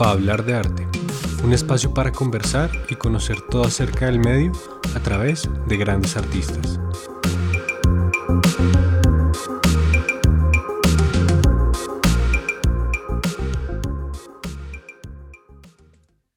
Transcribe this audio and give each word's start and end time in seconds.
para 0.00 0.12
hablar 0.12 0.44
de 0.44 0.54
arte, 0.54 0.88
un 1.44 1.52
espacio 1.52 1.92
para 1.92 2.10
conversar 2.10 2.70
y 2.88 2.94
conocer 2.94 3.36
todo 3.50 3.64
acerca 3.64 4.06
del 4.06 4.18
medio 4.18 4.52
a 4.96 5.00
través 5.00 5.46
de 5.66 5.76
grandes 5.76 6.16
artistas. 6.16 6.80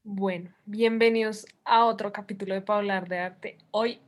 Bueno, 0.03 0.49
bienvenidos 0.65 1.45
a 1.63 1.85
otro 1.85 2.11
capítulo 2.11 2.53
de 2.55 2.61
Pa' 2.61 2.77
hablar 2.77 3.07
de 3.07 3.19
arte. 3.19 3.57
Hoy 3.71 4.01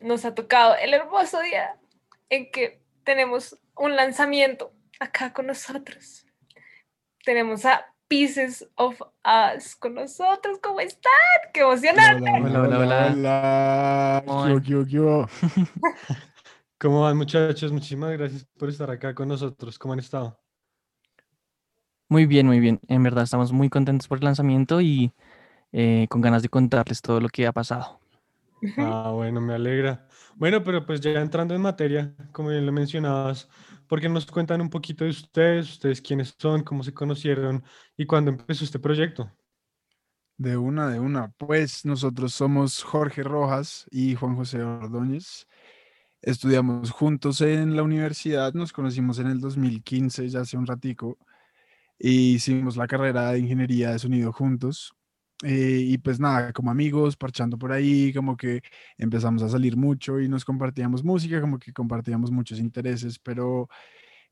nos 0.00 0.26
ha 0.26 0.34
tocado 0.34 0.74
el 0.76 0.92
hermoso 0.92 1.40
día 1.40 1.76
en 2.28 2.50
que 2.50 2.82
tenemos 3.04 3.58
un 3.76 3.96
lanzamiento 3.96 4.72
acá 5.00 5.32
con 5.32 5.46
nosotros. 5.46 6.26
Tenemos 7.24 7.64
a 7.64 7.86
Pieces 8.08 8.68
of 8.76 9.00
Us 9.24 9.74
con 9.76 9.94
nosotros. 9.94 10.58
¿Cómo 10.62 10.80
están? 10.80 11.12
¡Qué 11.52 11.60
emocionante! 11.60 12.30
Hola, 12.30 12.62
hola, 12.62 12.78
hola. 12.78 13.12
hola. 13.12 14.22
¿Cómo, 14.26 15.28
¿Cómo 16.78 17.02
van 17.02 17.16
muchachos? 17.16 17.72
Muchísimas 17.72 18.12
gracias 18.12 18.46
por 18.56 18.68
estar 18.68 18.90
acá 18.90 19.14
con 19.14 19.28
nosotros. 19.28 19.78
¿Cómo 19.78 19.94
han 19.94 20.00
estado? 20.00 20.38
Muy 22.08 22.26
bien, 22.26 22.46
muy 22.46 22.60
bien. 22.60 22.80
En 22.86 23.02
verdad 23.02 23.24
estamos 23.24 23.52
muy 23.52 23.68
contentos 23.68 24.06
por 24.06 24.18
el 24.18 24.24
lanzamiento 24.24 24.80
y 24.80 25.12
eh, 25.72 26.06
con 26.08 26.20
ganas 26.20 26.42
de 26.42 26.48
contarles 26.48 27.02
todo 27.02 27.20
lo 27.20 27.28
que 27.28 27.46
ha 27.46 27.52
pasado. 27.52 27.98
Ah, 28.76 29.10
bueno, 29.14 29.40
me 29.40 29.54
alegra. 29.54 30.06
Bueno, 30.34 30.62
pero 30.64 30.84
pues 30.86 31.00
ya 31.00 31.10
entrando 31.20 31.54
en 31.54 31.62
materia, 31.62 32.14
como 32.32 32.50
bien 32.50 32.66
lo 32.66 32.72
mencionabas, 32.72 33.48
¿por 33.86 34.00
qué 34.00 34.08
nos 34.08 34.26
cuentan 34.26 34.60
un 34.60 34.70
poquito 34.70 35.04
de 35.04 35.10
ustedes? 35.10 35.70
¿Ustedes 35.70 36.00
quiénes 36.00 36.34
son? 36.38 36.62
¿Cómo 36.64 36.82
se 36.82 36.94
conocieron? 36.94 37.64
¿Y 37.96 38.06
cuándo 38.06 38.30
empezó 38.30 38.64
este 38.64 38.78
proyecto? 38.78 39.30
De 40.38 40.56
una, 40.56 40.88
de 40.88 41.00
una. 41.00 41.32
Pues 41.38 41.84
nosotros 41.84 42.34
somos 42.34 42.82
Jorge 42.82 43.22
Rojas 43.22 43.86
y 43.90 44.14
Juan 44.14 44.36
José 44.36 44.62
Ordóñez. 44.62 45.46
Estudiamos 46.22 46.90
juntos 46.90 47.40
en 47.42 47.76
la 47.76 47.82
universidad, 47.82 48.52
nos 48.54 48.72
conocimos 48.72 49.18
en 49.18 49.28
el 49.28 49.40
2015, 49.40 50.28
ya 50.28 50.40
hace 50.40 50.56
un 50.56 50.66
ratico, 50.66 51.18
y 51.98 52.34
hicimos 52.34 52.76
la 52.76 52.88
carrera 52.88 53.32
de 53.32 53.40
ingeniería 53.40 53.92
de 53.92 54.00
sonido 54.00 54.32
juntos. 54.32 54.95
Eh, 55.44 55.80
y 55.84 55.98
pues 55.98 56.18
nada, 56.18 56.52
como 56.52 56.70
amigos, 56.70 57.16
parchando 57.16 57.58
por 57.58 57.70
ahí, 57.72 58.12
como 58.14 58.36
que 58.36 58.62
empezamos 58.96 59.42
a 59.42 59.48
salir 59.50 59.76
mucho 59.76 60.18
y 60.20 60.28
nos 60.28 60.44
compartíamos 60.46 61.04
música, 61.04 61.40
como 61.42 61.58
que 61.58 61.72
compartíamos 61.74 62.30
muchos 62.30 62.58
intereses, 62.58 63.18
pero 63.18 63.68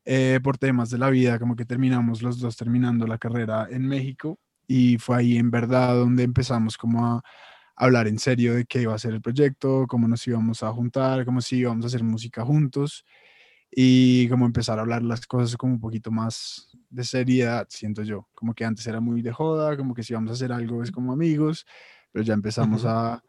eh, 0.05 0.39
por 0.43 0.57
temas 0.57 0.89
de 0.89 0.97
la 0.99 1.09
vida, 1.09 1.39
como 1.39 1.55
que 1.55 1.65
terminamos 1.65 2.21
los 2.21 2.39
dos 2.39 2.57
terminando 2.57 3.07
la 3.07 3.17
carrera 3.17 3.67
en 3.71 3.87
México 3.87 4.39
y 4.67 4.97
fue 4.97 5.17
ahí 5.17 5.37
en 5.37 5.51
verdad 5.51 5.95
donde 5.95 6.23
empezamos 6.23 6.77
como 6.77 7.05
a 7.05 7.23
hablar 7.75 8.07
en 8.07 8.19
serio 8.19 8.55
de 8.55 8.65
qué 8.65 8.81
iba 8.83 8.93
a 8.95 8.99
ser 8.99 9.13
el 9.13 9.21
proyecto, 9.21 9.85
cómo 9.87 10.07
nos 10.07 10.25
íbamos 10.27 10.63
a 10.63 10.71
juntar, 10.73 11.25
cómo 11.25 11.41
si 11.41 11.57
íbamos 11.57 11.85
a 11.85 11.87
hacer 11.87 12.03
música 12.03 12.45
juntos 12.45 13.05
y 13.71 14.27
como 14.29 14.45
empezar 14.45 14.79
a 14.79 14.81
hablar 14.83 15.03
las 15.03 15.25
cosas 15.27 15.57
como 15.57 15.73
un 15.73 15.79
poquito 15.79 16.11
más 16.11 16.69
de 16.95 17.03
seriedad, 17.03 17.67
siento 17.69 18.03
yo. 18.03 18.27
Como 18.33 18.53
que 18.53 18.65
antes 18.65 18.87
era 18.87 18.99
muy 18.99 19.21
de 19.21 19.31
joda, 19.31 19.75
como 19.77 19.93
que 19.93 20.03
si 20.03 20.13
íbamos 20.13 20.31
a 20.31 20.33
hacer 20.33 20.51
algo 20.51 20.81
es 20.81 20.91
como 20.91 21.11
amigos, 21.11 21.65
pero 22.11 22.23
ya 22.23 22.33
empezamos 22.33 22.85
a, 22.85 23.21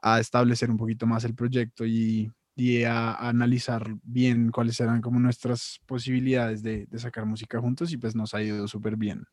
a, 0.00 0.20
establecer 0.20 0.70
un 0.70 0.76
poquito 0.76 1.06
más 1.06 1.24
el 1.24 1.34
proyecto 1.34 1.84
y, 1.84 2.32
y 2.54 2.84
a, 2.84 3.14
analizar 3.14 3.96
bien 4.02 4.50
cuáles 4.50 4.78
eran 4.80 5.00
como 5.00 5.18
nuestras 5.18 5.80
posibilidades 5.86 6.62
de, 6.62 6.86
de 6.86 6.98
sacar 6.98 7.26
música 7.26 7.60
juntos 7.60 7.92
y 7.92 7.96
pues 7.96 8.14
nos 8.14 8.32
ha 8.34 8.42
ido 8.42 8.68
súper 8.68 8.96
bien. 8.96 9.24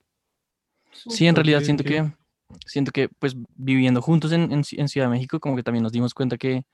Sí, 0.91 1.27
en 1.27 1.35
realidad 1.35 1.61
siento 1.61 1.83
que, 1.83 2.11
siento 2.65 2.91
que 2.91 3.09
pues 3.09 3.35
viviendo 3.55 4.01
juntos 4.01 4.31
en, 4.31 4.51
en, 4.51 4.87
Ciudad 4.87 5.07
de 5.07 5.11
México 5.11 5.39
como 5.39 5.55
que 5.55 5.63
también 5.63 5.83
nos 5.83 5.91
dimos 5.91 6.15
cuenta 6.15 6.37
que, 6.37 6.65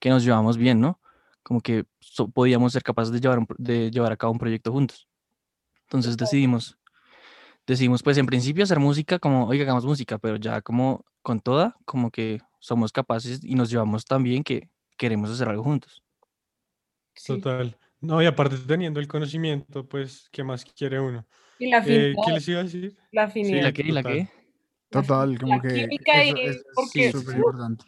que 0.00 0.08
nos 0.08 0.24
llevamos 0.24 0.56
bien, 0.56 0.80
¿no? 0.80 0.98
Como 1.42 1.60
que 1.60 1.84
podíamos 2.32 2.72
ser 2.72 2.82
capaces 2.82 3.12
de 3.12 3.20
llevar, 3.20 3.40
de 3.58 3.90
llevar 3.90 4.12
a 4.12 4.16
cabo 4.16 4.32
un 4.32 4.38
proyecto 4.38 4.72
juntos. 4.72 5.06
Entonces 5.88 6.18
decidimos, 6.18 6.78
decidimos 7.66 8.02
pues 8.02 8.18
en 8.18 8.26
principio 8.26 8.62
hacer 8.62 8.78
música 8.78 9.18
como, 9.18 9.46
oiga, 9.46 9.64
hagamos 9.64 9.86
música, 9.86 10.18
pero 10.18 10.36
ya 10.36 10.60
como 10.60 11.06
con 11.22 11.40
toda, 11.40 11.76
como 11.86 12.10
que 12.10 12.40
somos 12.58 12.92
capaces 12.92 13.42
y 13.42 13.54
nos 13.54 13.70
llevamos 13.70 14.04
tan 14.04 14.22
bien 14.22 14.44
que 14.44 14.68
queremos 14.98 15.30
hacer 15.30 15.48
algo 15.48 15.62
juntos. 15.62 16.02
Total. 17.26 17.74
No, 18.00 18.22
y 18.22 18.26
aparte 18.26 18.56
teniendo 18.58 19.00
el 19.00 19.08
conocimiento, 19.08 19.88
pues, 19.88 20.28
¿qué 20.30 20.44
más 20.44 20.62
quiere 20.64 21.00
uno? 21.00 21.26
Y 21.58 21.70
la 21.70 21.78
eh, 21.86 22.14
¿Qué 22.24 22.32
les 22.32 22.48
iba 22.48 22.60
a 22.60 22.64
decir? 22.64 22.96
La 23.10 23.24
afinidad. 23.24 23.56
Sí, 23.56 23.62
¿la 23.62 23.72
qué? 23.72 23.84
¿La 23.84 24.02
qué? 24.02 24.28
Total, 24.90 25.38
como 25.38 25.60
que 25.62 25.88
eso, 25.90 26.36
es 26.94 27.12
súper 27.12 27.36
importante. 27.36 27.86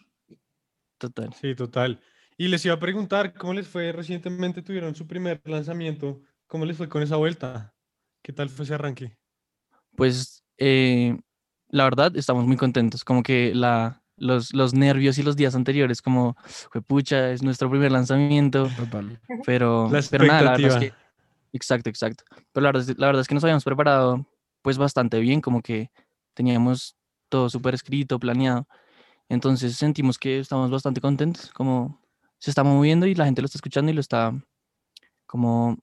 Total. 0.99 1.35
Sí, 1.35 1.55
total. 1.55 2.01
Y 2.37 2.49
les 2.49 2.65
iba 2.65 2.75
a 2.75 2.81
preguntar, 2.81 3.35
¿cómo 3.35 3.53
les 3.53 3.69
fue 3.69 3.93
recientemente? 3.93 4.63
Tuvieron 4.63 4.95
su 4.95 5.07
primer 5.07 5.41
lanzamiento. 5.45 6.23
¿Cómo 6.47 6.65
les 6.65 6.77
fue 6.77 6.89
con 6.89 7.03
esa 7.03 7.17
vuelta? 7.17 7.73
¿Qué 8.23 8.33
tal 8.33 8.49
fue 8.49 8.65
ese 8.65 8.75
arranque? 8.75 9.17
Pues, 9.97 10.43
eh, 10.59 11.19
la 11.69 11.85
verdad, 11.85 12.17
estamos 12.17 12.47
muy 12.47 12.57
contentos. 12.57 13.05
Como 13.05 13.23
que 13.23 13.55
la, 13.55 14.03
los, 14.17 14.53
los 14.55 14.75
nervios 14.75 15.19
y 15.19 15.23
los 15.23 15.37
días 15.37 15.55
anteriores, 15.55 16.03
como, 16.03 16.37
fue 16.71 16.83
pucha, 16.83 17.31
es 17.33 17.43
nuestro 17.43 17.71
primer 17.71 17.93
lanzamiento. 17.93 18.69
Total. 18.77 19.21
Pero, 19.45 19.89
La 19.91 20.03
pero 20.11 20.25
nada, 20.25 20.43
la 20.43 20.51
verdad 20.53 20.83
es 20.83 20.91
que 20.91 20.95
Exacto, 21.53 21.91
exacto. 21.91 22.25
Pero 22.53 22.63
la 22.63 22.69
verdad, 22.73 22.89
es- 22.91 22.99
la 22.99 23.07
verdad 23.07 23.23
es 23.23 23.29
que 23.29 23.35
nos 23.35 23.43
habíamos 23.45 23.65
preparado 23.65 24.25
pues 24.63 24.79
bastante 24.79 25.19
bien, 25.21 25.41
como 25.41 25.63
que 25.63 25.91
teníamos 26.35 26.97
todo 27.29 27.49
súper 27.51 27.75
escrito, 27.75 28.19
planeado. 28.21 28.69
Entonces 29.29 29.77
sentimos 29.77 30.19
que 30.19 30.39
estamos 30.39 30.71
bastante 30.71 31.01
contentos, 31.01 31.51
como 31.53 32.01
se 32.39 32.51
está 32.51 32.63
moviendo 32.63 33.07
y 33.07 33.15
la 33.15 33.25
gente 33.25 33.43
lo 33.43 33.47
está 33.47 33.59
escuchando 33.59 33.91
y 33.91 33.95
lo 33.95 34.01
está 34.01 34.33
como 35.27 35.79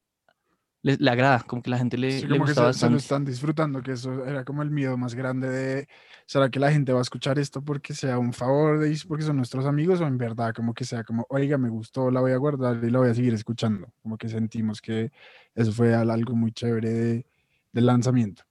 le, 0.88 0.98
le 0.98 1.09
agrada, 1.12 1.42
como 1.42 1.62
que 1.62 1.70
la 1.70 1.78
gente 1.78 1.98
le, 1.98 2.12
Sí, 2.12 2.22
le 2.22 2.38
como 2.38 2.46
que 2.46 2.52
gusta 2.52 2.74
se, 2.74 2.80
se 2.80 2.90
lo 2.90 2.98
están 2.98 3.25
disfrutando, 3.25 3.81
que 3.81 3.92
eso 3.92 4.25
era 4.25 4.46
como 4.46 4.62
el 4.64 4.72
miedo 4.72 4.98
más 4.98 5.14
grande 5.16 5.50
de, 5.50 5.88
¿será 6.25 6.50
que 6.50 6.59
la 6.59 6.72
gente 6.72 6.94
va 6.94 7.00
a 7.00 7.02
escuchar 7.02 7.38
esto 7.40 7.62
porque 7.62 7.94
sea 7.94 8.18
un 8.20 8.31
favor 8.34 8.80
de 8.80 8.88
ellos, 8.88 9.06
porque 9.06 9.24
son 9.25 9.38
nuestros 9.38 9.66
amigos 9.66 10.00
o 10.02 10.08
en 10.08 10.18
verdad 10.18 10.53
como 10.53 10.74
que 10.74 10.86
sea 10.86 11.03
como, 11.03 11.25
oiga, 11.30 11.58
me 11.58 11.70
gustó, 11.70 12.09
la 12.12 12.22
voy 12.22 12.31
a 12.31 12.38
guardar 12.38 12.80
y 12.84 12.90
la 12.90 13.00
voy 13.00 13.09
a 13.09 13.14
seguir 13.14 13.34
escuchando? 13.34 13.92
Como 14.02 14.18
que 14.18 14.30
sentimos 14.30 14.81
que 14.81 15.12
eso 15.56 15.72
fue 15.74 15.94
al- 15.94 16.09
algo 16.12 16.36
muy 16.36 16.52
chévere 16.52 16.90
de- 16.90 17.25
del 17.74 17.86
lanzamiento. 17.86 18.44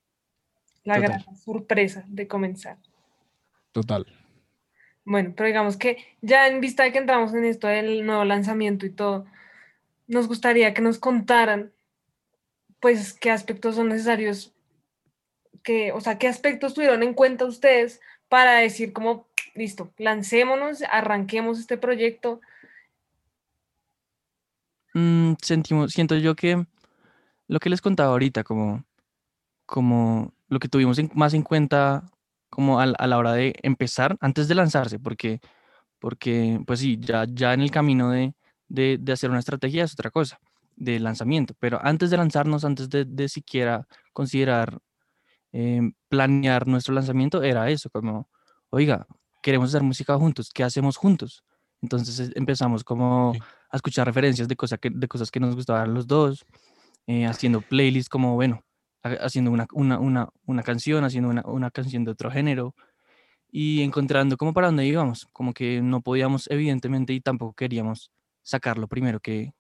La 0.85 0.97
Total. 0.97 1.11
gran 1.25 1.37
sorpresa 1.37 2.05
de 2.07 2.29
comenzar. 2.29 2.77
Total. 3.73 4.07
Bueno, 5.05 5.33
pero 5.37 5.47
digamos 5.47 5.77
que 5.77 5.99
ya 6.21 6.49
en 6.49 6.61
vista 6.61 6.83
de 6.83 6.93
que 6.93 6.99
entramos 6.99 7.33
en 7.35 7.45
esto 7.45 7.67
del 7.69 8.05
nuevo 8.05 8.25
lanzamiento 8.25 8.87
y 8.87 8.91
todo, 8.91 9.25
nos 10.09 10.29
gustaría 10.29 10.75
que 10.75 10.83
nos 10.83 10.99
contaran, 10.99 11.73
pues, 12.81 13.13
qué 13.15 13.31
aspectos 13.31 13.77
son 13.77 13.89
necesarios, 13.89 14.53
que, 15.63 15.93
o 15.93 16.01
sea, 16.01 16.19
qué 16.19 16.29
aspectos 16.29 16.75
tuvieron 16.75 17.03
en 17.03 17.15
cuenta 17.15 17.45
ustedes 17.45 18.01
para 18.29 18.55
decir 18.55 18.93
como, 18.93 19.27
listo, 19.55 19.93
lancémonos, 19.99 20.83
arranquemos 20.91 21.59
este 21.59 21.77
proyecto. 21.79 22.41
Mm, 24.95 25.35
sentimos, 25.43 25.93
siento 25.93 26.17
yo 26.17 26.35
que 26.35 26.65
lo 27.49 27.59
que 27.61 27.71
les 27.71 27.81
contaba 27.81 28.11
ahorita, 28.11 28.45
como, 28.45 28.85
como 29.67 30.33
lo 30.49 30.59
que 30.59 30.69
tuvimos 30.69 30.99
en- 30.99 31.11
más 31.15 31.35
en 31.35 31.43
cuenta 31.43 32.05
como 32.51 32.81
al- 32.81 32.97
a, 32.99 33.07
la 33.07 33.19
hora 33.19 33.33
de 33.33 33.55
empezar, 33.63 34.17
antes 34.21 34.49
de 34.49 34.55
lanzarse, 34.55 34.99
porque, 34.99 35.41
porque 35.99 36.61
pues 36.67 36.81
sí, 36.81 36.97
ya, 37.01 37.27
ya 37.29 37.53
en 37.55 37.61
el 37.61 37.71
camino 37.71 38.11
de, 38.11 38.35
de, 38.69 38.99
de 39.01 39.13
hacer 39.13 39.31
una 39.31 39.41
estrategia 39.41 39.85
es 39.85 39.93
otra 39.93 40.11
cosa, 40.11 40.39
de 40.77 41.01
lanzamiento, 41.01 41.55
pero 41.59 41.79
antes 41.83 42.11
de 42.11 42.17
lanzarnos, 42.19 42.65
antes 42.65 42.89
de, 42.91 43.05
de 43.05 43.29
siquiera 43.29 43.87
considerar 44.13 44.79
em, 45.53 45.93
planear 46.09 46.67
nuestro 46.67 46.95
lanzamiento, 46.95 47.43
era 47.43 47.71
eso, 47.71 47.91
como, 47.91 48.29
oiga, 48.71 49.07
queremos 49.43 49.71
hacer 49.71 49.83
música 49.83 50.17
juntos, 50.17 50.51
¿qué 50.53 50.65
hacemos 50.65 50.97
juntos? 50.97 51.45
Entonces 51.83 52.21
eh, 52.21 52.33
empezamos 52.35 52.85
como 52.85 53.33
a 53.71 53.77
escuchar 53.77 54.07
referencias 54.07 54.49
de, 54.49 54.57
cosas 54.57 54.79
que, 54.79 54.91
de 54.91 55.09
cosas 55.09 55.31
que 55.31 55.41
nos 55.41 55.55
gustaban 55.55 55.95
los 55.95 56.07
dos, 56.07 56.45
eh, 57.07 57.27
haciendo 57.27 57.61
playlists 57.63 58.09
como, 58.09 58.35
bueno, 58.35 58.63
ha- 59.03 59.25
haciendo 59.25 59.51
una, 59.51 59.67
una, 59.73 59.99
una, 59.99 60.29
una 60.47 60.63
canción, 60.63 61.05
haciendo 61.05 61.31
una, 61.31 61.43
una 61.47 61.71
canción 61.71 62.05
de 62.05 62.11
otro 62.13 62.31
género 62.31 62.75
y 63.51 63.83
encontrando 63.83 64.37
como 64.37 64.53
para 64.53 64.67
dónde 64.69 64.87
íbamos, 64.87 65.27
como 65.33 65.55
que 65.55 65.81
no 65.81 66.01
podíamos 66.03 66.49
evidentemente 66.51 67.13
y 67.13 67.21
tampoco 67.21 67.55
queríamos 67.55 68.11
sacar 68.43 68.79
lo 68.79 68.89
primero 68.89 69.21
que, 69.21 69.53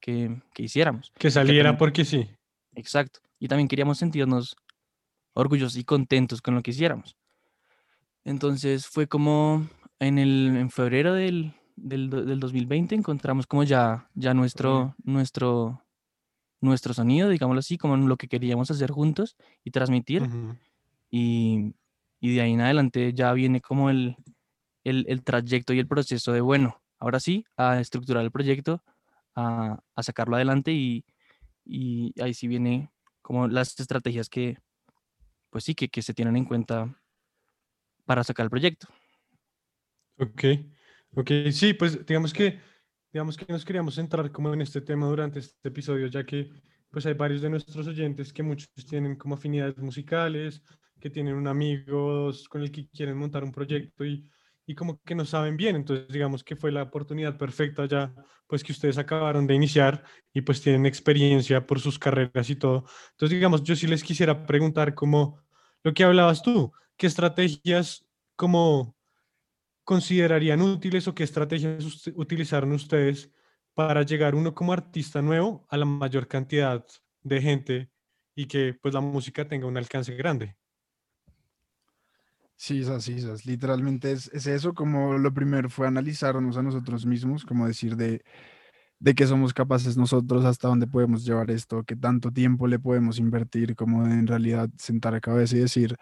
que, 0.00 0.40
que 0.54 0.62
hiciéramos. 0.64 1.12
Que 1.18 1.30
saliera 1.30 1.70
también- 1.70 1.78
porque 1.78 2.04
sí. 2.04 2.28
Exacto. 2.74 3.20
Y 3.38 3.48
también 3.48 3.68
queríamos 3.68 3.98
sentirnos 3.98 4.56
orgullosos 5.34 5.76
y 5.76 5.84
contentos 5.84 6.42
con 6.42 6.54
lo 6.54 6.62
que 6.62 6.70
hiciéramos. 6.72 7.16
Entonces 8.24 8.86
fue 8.86 9.06
como 9.06 9.66
en, 9.98 10.18
el, 10.18 10.56
en 10.56 10.70
febrero 10.70 11.14
del, 11.14 11.54
del, 11.76 12.10
del 12.10 12.38
2020 12.40 12.94
encontramos 12.94 13.46
como 13.46 13.64
ya, 13.64 14.08
ya 14.14 14.34
nuestro, 14.34 14.94
nuestro, 15.04 15.82
nuestro 16.60 16.92
sonido, 16.94 17.28
digámoslo 17.28 17.60
así, 17.60 17.78
como 17.78 17.96
lo 17.96 18.16
que 18.16 18.28
queríamos 18.28 18.70
hacer 18.70 18.90
juntos 18.90 19.36
y 19.64 19.70
transmitir. 19.70 20.28
Y, 21.10 21.74
y 22.20 22.34
de 22.34 22.40
ahí 22.42 22.52
en 22.52 22.60
adelante 22.60 23.12
ya 23.14 23.32
viene 23.32 23.60
como 23.60 23.88
el, 23.90 24.16
el, 24.84 25.06
el 25.08 25.22
trayecto 25.22 25.72
y 25.72 25.78
el 25.78 25.86
proceso 25.88 26.32
de, 26.32 26.40
bueno, 26.42 26.80
ahora 26.98 27.20
sí, 27.20 27.44
a 27.56 27.80
estructurar 27.80 28.22
el 28.22 28.30
proyecto, 28.30 28.82
a, 29.34 29.78
a 29.94 30.02
sacarlo 30.02 30.36
adelante 30.36 30.72
y, 30.72 31.04
ahí 32.20 32.34
sí 32.34 32.48
viene 32.48 32.90
como 33.22 33.46
las 33.46 33.78
estrategias 33.78 34.28
que, 34.28 34.58
pues 35.50 35.64
sí, 35.64 35.74
que, 35.74 36.02
se 36.02 36.14
tienen 36.14 36.36
en 36.36 36.44
cuenta 36.44 37.00
para 38.04 38.24
sacar 38.24 38.44
el 38.44 38.50
proyecto. 38.50 38.88
Ok, 40.18 40.44
ok, 41.14 41.30
sí, 41.52 41.74
pues 41.74 42.04
digamos 42.04 42.32
que, 42.32 42.60
digamos 43.12 43.36
que 43.36 43.52
nos 43.52 43.64
queríamos 43.64 43.94
centrar 43.94 44.32
como 44.32 44.52
en 44.52 44.62
este 44.62 44.80
tema 44.80 45.06
durante 45.06 45.38
este 45.38 45.68
episodio, 45.68 46.08
ya 46.08 46.24
que 46.24 46.50
pues 46.90 47.06
hay 47.06 47.14
varios 47.14 47.40
de 47.40 47.50
nuestros 47.50 47.86
oyentes 47.86 48.32
que 48.32 48.42
muchos 48.42 48.68
tienen 48.88 49.14
como 49.14 49.36
afinidades 49.36 49.78
musicales, 49.78 50.60
que 50.98 51.08
tienen 51.08 51.36
un 51.36 51.46
amigo 51.46 52.30
con 52.48 52.62
el 52.62 52.72
que 52.72 52.88
quieren 52.88 53.16
montar 53.16 53.44
un 53.44 53.52
proyecto 53.52 54.04
y, 54.04 54.28
y 54.66 54.74
como 54.74 55.00
que 55.02 55.14
no 55.14 55.24
saben 55.24 55.56
bien, 55.56 55.76
entonces 55.76 56.08
digamos 56.08 56.44
que 56.44 56.56
fue 56.56 56.70
la 56.72 56.82
oportunidad 56.84 57.36
perfecta 57.36 57.86
ya, 57.86 58.14
pues 58.46 58.62
que 58.62 58.72
ustedes 58.72 58.98
acabaron 58.98 59.46
de 59.46 59.54
iniciar 59.54 60.04
y 60.32 60.42
pues 60.42 60.62
tienen 60.62 60.86
experiencia 60.86 61.66
por 61.66 61.80
sus 61.80 61.98
carreras 61.98 62.50
y 62.50 62.56
todo. 62.56 62.84
Entonces 63.12 63.36
digamos, 63.36 63.62
yo 63.64 63.74
sí 63.76 63.86
les 63.86 64.02
quisiera 64.04 64.46
preguntar 64.46 64.94
como 64.94 65.40
lo 65.82 65.94
que 65.94 66.04
hablabas 66.04 66.42
tú, 66.42 66.72
¿qué 66.96 67.06
estrategias 67.06 68.06
como 68.36 68.96
considerarían 69.84 70.62
útiles 70.62 71.08
o 71.08 71.14
qué 71.14 71.24
estrategias 71.24 71.84
utilizaron 72.14 72.72
ustedes 72.72 73.32
para 73.74 74.02
llegar 74.02 74.34
uno 74.34 74.54
como 74.54 74.72
artista 74.72 75.22
nuevo 75.22 75.66
a 75.68 75.76
la 75.76 75.84
mayor 75.84 76.28
cantidad 76.28 76.84
de 77.22 77.40
gente 77.42 77.90
y 78.36 78.46
que 78.46 78.74
pues 78.80 78.94
la 78.94 79.00
música 79.00 79.48
tenga 79.48 79.66
un 79.66 79.76
alcance 79.76 80.14
grande? 80.14 80.59
Sí, 82.62 82.80
esas, 82.82 83.04
sí, 83.04 83.14
esas. 83.14 83.46
Literalmente 83.46 84.12
es, 84.12 84.28
es 84.34 84.46
eso, 84.46 84.74
como 84.74 85.16
lo 85.16 85.32
primero 85.32 85.70
fue 85.70 85.86
analizarnos 85.86 86.58
a 86.58 86.62
nosotros 86.62 87.06
mismos, 87.06 87.46
como 87.46 87.66
decir 87.66 87.96
de, 87.96 88.22
de 89.00 89.14
qué 89.14 89.26
somos 89.26 89.54
capaces 89.54 89.96
nosotros, 89.96 90.44
hasta 90.44 90.68
dónde 90.68 90.86
podemos 90.86 91.24
llevar 91.24 91.50
esto, 91.50 91.84
qué 91.84 91.96
tanto 91.96 92.32
tiempo 92.32 92.66
le 92.68 92.78
podemos 92.78 93.18
invertir, 93.18 93.76
como 93.76 94.06
en 94.06 94.26
realidad 94.26 94.70
sentar 94.78 95.14
a 95.14 95.20
cabeza 95.20 95.56
y 95.56 95.60
decir, 95.60 95.96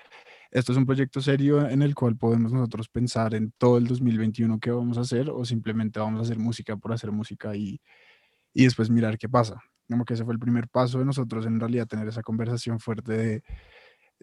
esto 0.50 0.72
es 0.72 0.78
un 0.78 0.86
proyecto 0.86 1.20
serio 1.20 1.68
en 1.68 1.82
el 1.82 1.94
cual 1.94 2.16
podemos 2.16 2.52
nosotros 2.52 2.88
pensar 2.88 3.34
en 3.34 3.52
todo 3.58 3.78
el 3.78 3.86
2021 3.86 4.60
qué 4.60 4.70
vamos 4.72 4.98
a 4.98 5.02
hacer 5.02 5.30
o 5.30 5.44
simplemente 5.44 6.00
vamos 6.00 6.20
a 6.20 6.24
hacer 6.24 6.38
música 6.38 6.76
por 6.76 6.92
hacer 6.92 7.12
música 7.12 7.56
y, 7.56 7.80
y 8.54 8.64
después 8.64 8.90
mirar 8.90 9.18
qué 9.18 9.28
pasa. 9.28 9.60
Como 9.88 10.04
que 10.04 10.14
ese 10.14 10.24
fue 10.24 10.34
el 10.34 10.40
primer 10.40 10.68
paso 10.68 10.98
de 11.00 11.04
nosotros 11.06 11.46
en 11.46 11.60
realidad 11.60 11.86
tener 11.88 12.08
esa 12.08 12.22
conversación 12.22 12.80
fuerte 12.80 13.12
de 13.12 13.42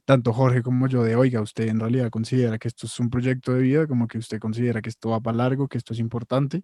tanto 0.06 0.33
Jorge 0.33 0.62
como 0.62 0.88
yo 0.88 1.03
de, 1.03 1.15
oiga, 1.15 1.42
usted 1.42 1.68
en 1.68 1.80
realidad 1.80 2.09
considera 2.09 2.57
que 2.59 2.68
esto 2.68 2.88
es 2.88 3.00
un 3.00 3.09
proyecto 3.09 3.53
de 3.53 3.62
vida, 3.62 3.88
como 3.88 4.07
que 4.07 4.18
usted 4.18 4.39
considera 4.39 4.81
que 4.81 4.89
esto 4.89 5.09
va 5.09 5.21
para 5.21 5.38
largo, 5.38 5.68
que 5.68 5.77
esto 5.77 5.94
es 5.94 6.00
importante, 6.00 6.63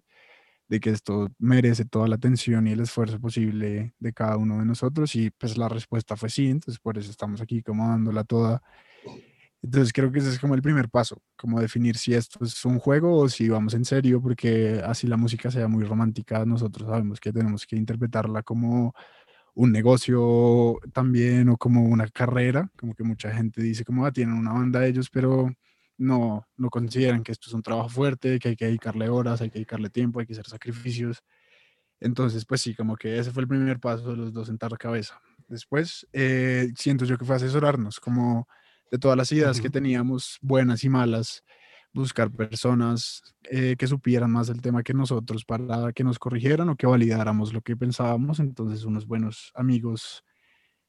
de 0.68 0.80
que 0.80 0.90
esto 0.90 1.28
merece 1.38 1.84
toda 1.84 2.08
la 2.08 2.16
atención 2.16 2.66
y 2.66 2.72
el 2.72 2.80
esfuerzo 2.80 3.20
posible 3.20 3.94
de 3.98 4.12
cada 4.12 4.36
uno 4.36 4.58
de 4.58 4.64
nosotros 4.66 5.14
y 5.16 5.30
pues 5.30 5.56
la 5.58 5.68
respuesta 5.68 6.16
fue 6.16 6.30
sí, 6.30 6.48
entonces 6.48 6.80
por 6.80 6.98
eso 6.98 7.10
estamos 7.10 7.40
aquí 7.40 7.62
como 7.62 7.88
dándola 7.88 8.24
toda. 8.24 8.62
Entonces 9.62 9.92
creo 9.92 10.10
que 10.10 10.18
ese 10.18 10.30
es 10.30 10.40
como 10.40 10.54
el 10.54 10.62
primer 10.62 10.88
paso, 10.88 11.22
como 11.36 11.60
definir 11.60 11.96
si 11.96 12.14
esto 12.14 12.44
es 12.44 12.64
un 12.64 12.80
juego 12.80 13.16
o 13.16 13.28
si 13.28 13.48
vamos 13.48 13.74
en 13.74 13.84
serio, 13.84 14.20
porque 14.20 14.82
así 14.84 15.06
la 15.06 15.16
música 15.16 15.50
sea 15.52 15.68
muy 15.68 15.84
romántica, 15.84 16.44
nosotros 16.44 16.88
sabemos 16.88 17.20
que 17.20 17.32
tenemos 17.32 17.64
que 17.66 17.76
interpretarla 17.76 18.42
como 18.42 18.92
un 19.54 19.72
negocio 19.72 20.78
también 20.92 21.48
o 21.48 21.56
como 21.56 21.84
una 21.84 22.08
carrera, 22.08 22.70
como 22.76 22.94
que 22.94 23.04
mucha 23.04 23.32
gente 23.32 23.62
dice 23.62 23.84
como, 23.84 24.06
ah, 24.06 24.12
tienen 24.12 24.34
una 24.34 24.52
banda 24.52 24.86
ellos, 24.86 25.10
pero 25.10 25.50
no, 25.98 26.46
no 26.56 26.70
consideran 26.70 27.22
que 27.22 27.32
esto 27.32 27.48
es 27.48 27.54
un 27.54 27.62
trabajo 27.62 27.88
fuerte, 27.88 28.38
que 28.38 28.48
hay 28.48 28.56
que 28.56 28.66
dedicarle 28.66 29.08
horas, 29.08 29.40
hay 29.40 29.50
que 29.50 29.58
dedicarle 29.58 29.90
tiempo, 29.90 30.20
hay 30.20 30.26
que 30.26 30.32
hacer 30.32 30.46
sacrificios. 30.46 31.22
Entonces, 32.00 32.44
pues 32.44 32.60
sí, 32.62 32.74
como 32.74 32.96
que 32.96 33.18
ese 33.18 33.30
fue 33.30 33.42
el 33.42 33.48
primer 33.48 33.78
paso 33.78 34.10
de 34.10 34.16
los 34.16 34.32
dos 34.32 34.48
sentar 34.48 34.72
la 34.72 34.78
cabeza. 34.78 35.20
Después, 35.48 36.06
eh, 36.12 36.70
siento 36.76 37.04
yo 37.04 37.18
que 37.18 37.24
fue 37.24 37.36
asesorarnos, 37.36 38.00
como 38.00 38.48
de 38.90 38.98
todas 38.98 39.16
las 39.16 39.30
ideas 39.32 39.60
que 39.60 39.70
teníamos, 39.70 40.38
buenas 40.42 40.84
y 40.84 40.88
malas, 40.88 41.44
buscar 41.92 42.30
personas 42.30 43.22
eh, 43.44 43.76
que 43.78 43.86
supieran 43.86 44.30
más 44.30 44.46
del 44.46 44.60
tema 44.62 44.82
que 44.82 44.94
nosotros 44.94 45.44
para 45.44 45.92
que 45.92 46.04
nos 46.04 46.18
corrigieran 46.18 46.68
o 46.68 46.76
que 46.76 46.86
validáramos 46.86 47.52
lo 47.52 47.60
que 47.60 47.76
pensábamos. 47.76 48.40
Entonces, 48.40 48.84
unos 48.84 49.06
buenos 49.06 49.52
amigos 49.54 50.24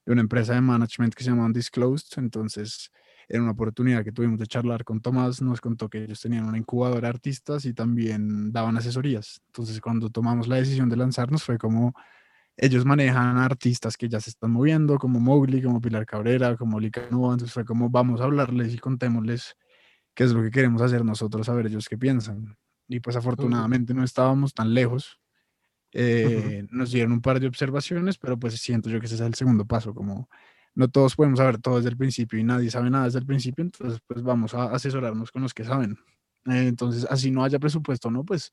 de 0.06 0.14
una 0.14 0.22
empresa 0.22 0.54
de 0.54 0.62
management 0.62 1.14
que 1.14 1.24
se 1.24 1.30
llama 1.30 1.46
Undisclosed. 1.46 2.18
Entonces, 2.18 2.92
en 3.28 3.42
una 3.42 3.52
oportunidad 3.52 4.04
que 4.04 4.12
tuvimos 4.12 4.40
de 4.40 4.48
charlar 4.48 4.84
con 4.84 5.02
Tomás, 5.02 5.42
nos 5.42 5.62
contó 5.62 5.90
que 5.90 6.04
ellos 6.04 6.22
tenían 6.22 6.46
una 6.46 6.58
incubadora 6.58 7.02
de 7.02 7.08
artistas 7.08 7.66
y 7.66 7.74
también 7.74 8.52
daban 8.52 8.78
asesorías. 8.78 9.42
Entonces, 9.48 9.82
cuando 9.82 10.10
tomamos 10.10 10.48
la 10.48 10.58
decisión 10.58 10.90
de 10.90 10.98
lanzarnos, 10.98 11.44
fue 11.44 11.58
como 11.58 11.94
ellos 12.56 12.86
manejan 12.86 13.38
artistas 13.38 13.98
que 13.98 14.08
ya 14.10 14.20
se 14.22 14.30
están 14.30 14.52
moviendo, 14.52 14.98
como 15.00 15.20
Mowgli, 15.20 15.62
como 15.62 15.82
Pilar 15.82 16.06
Cabrera, 16.06 16.56
como 16.56 16.80
Lika 16.80 17.10
Nova. 17.10 17.34
Entonces, 17.34 17.54
fue 17.54 17.66
como 17.66 17.90
vamos 17.90 18.22
a 18.22 18.26
hablarles 18.26 18.74
y 18.74 18.78
contémosles 18.78 19.56
qué 20.14 20.24
es 20.24 20.32
lo 20.32 20.42
que 20.44 20.52
queremos 20.52 20.82
hacer 20.82 21.04
nosotros, 21.04 21.48
a 21.50 21.54
ver 21.54 21.68
ellos 21.68 21.88
qué 21.90 21.98
piensan. 21.98 22.58
Y 22.88 23.00
pues 23.00 23.16
afortunadamente 23.16 23.94
no 23.94 24.04
estábamos 24.04 24.54
tan 24.54 24.74
lejos. 24.74 25.20
Eh, 25.94 26.66
nos 26.72 26.92
dieron 26.92 27.14
un 27.14 27.22
par 27.22 27.40
de 27.40 27.48
observaciones, 27.48 28.18
pero 28.18 28.38
pues 28.38 28.56
siento 28.60 28.90
yo 28.90 29.00
que 29.00 29.06
ese 29.06 29.16
es 29.16 29.22
el 29.22 29.36
segundo 29.36 29.66
paso, 29.66 29.94
como 29.94 30.28
no 30.76 30.88
todos 30.88 31.16
podemos 31.16 31.38
saber 31.38 31.60
todo 31.60 31.78
desde 31.78 31.90
el 31.90 31.98
principio 31.98 32.40
y 32.40 32.44
nadie 32.44 32.72
sabe 32.72 32.90
nada 32.90 33.06
desde 33.06 33.20
el 33.20 33.26
principio, 33.26 33.64
entonces 33.64 34.00
pues 34.08 34.24
vamos 34.24 34.54
a 34.56 34.72
asesorarnos 34.74 35.32
con 35.32 35.44
los 35.44 35.54
que 35.54 35.64
saben. 35.64 35.98
Eh, 36.46 36.68
entonces, 36.68 37.06
así 37.10 37.32
no 37.32 37.44
haya 37.44 37.60
presupuesto, 37.60 38.10
¿no? 38.10 38.24
Pues 38.26 38.52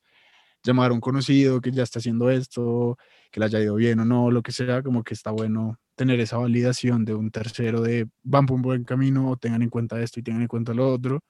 llamar 0.63 0.91
a 0.91 0.93
un 0.93 1.01
conocido 1.01 1.59
que 1.61 1.71
ya 1.71 1.83
está 1.83 1.99
haciendo 1.99 2.29
esto, 2.29 2.97
que 3.31 3.39
le 3.39 3.47
haya 3.47 3.59
ido 3.59 3.75
bien 3.75 3.99
o 3.99 4.05
no, 4.05 4.29
lo 4.31 4.43
que 4.43 4.51
sea, 4.51 4.83
como 4.83 5.03
que 5.03 5.13
está 5.13 5.31
bueno 5.31 5.79
tener 5.95 6.19
esa 6.19 6.37
validación 6.37 7.05
de 7.05 7.15
un 7.15 7.31
tercero 7.31 7.81
de 7.81 8.07
van 8.23 8.45
por 8.45 8.55
un 8.55 8.61
buen 8.61 8.83
camino, 8.83 9.35
tengan 9.37 9.63
en 9.63 9.69
cuenta 9.69 10.01
esto 10.01 10.19
y 10.19 10.23
tengan 10.23 10.43
en 10.43 10.47
cuenta 10.47 10.73
lo 10.73 10.89
otro. 10.93 11.21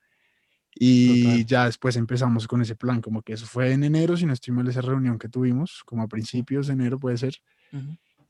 Y 0.74 1.24
Total. 1.24 1.46
ya 1.46 1.66
después 1.66 1.96
empezamos 1.96 2.48
con 2.48 2.62
ese 2.62 2.76
plan, 2.76 3.02
como 3.02 3.22
que 3.22 3.34
eso 3.34 3.46
fue 3.46 3.74
en 3.74 3.84
enero, 3.84 4.16
si 4.16 4.26
no 4.26 4.34
estoy 4.34 4.54
mal, 4.54 4.68
esa 4.68 4.82
reunión 4.82 5.20
que 5.20 5.30
tuvimos, 5.30 5.84
como 5.86 6.04
a 6.04 6.08
principios 6.08 6.68
de 6.68 6.74
enero 6.74 7.00
puede 7.00 7.18
ser. 7.18 7.36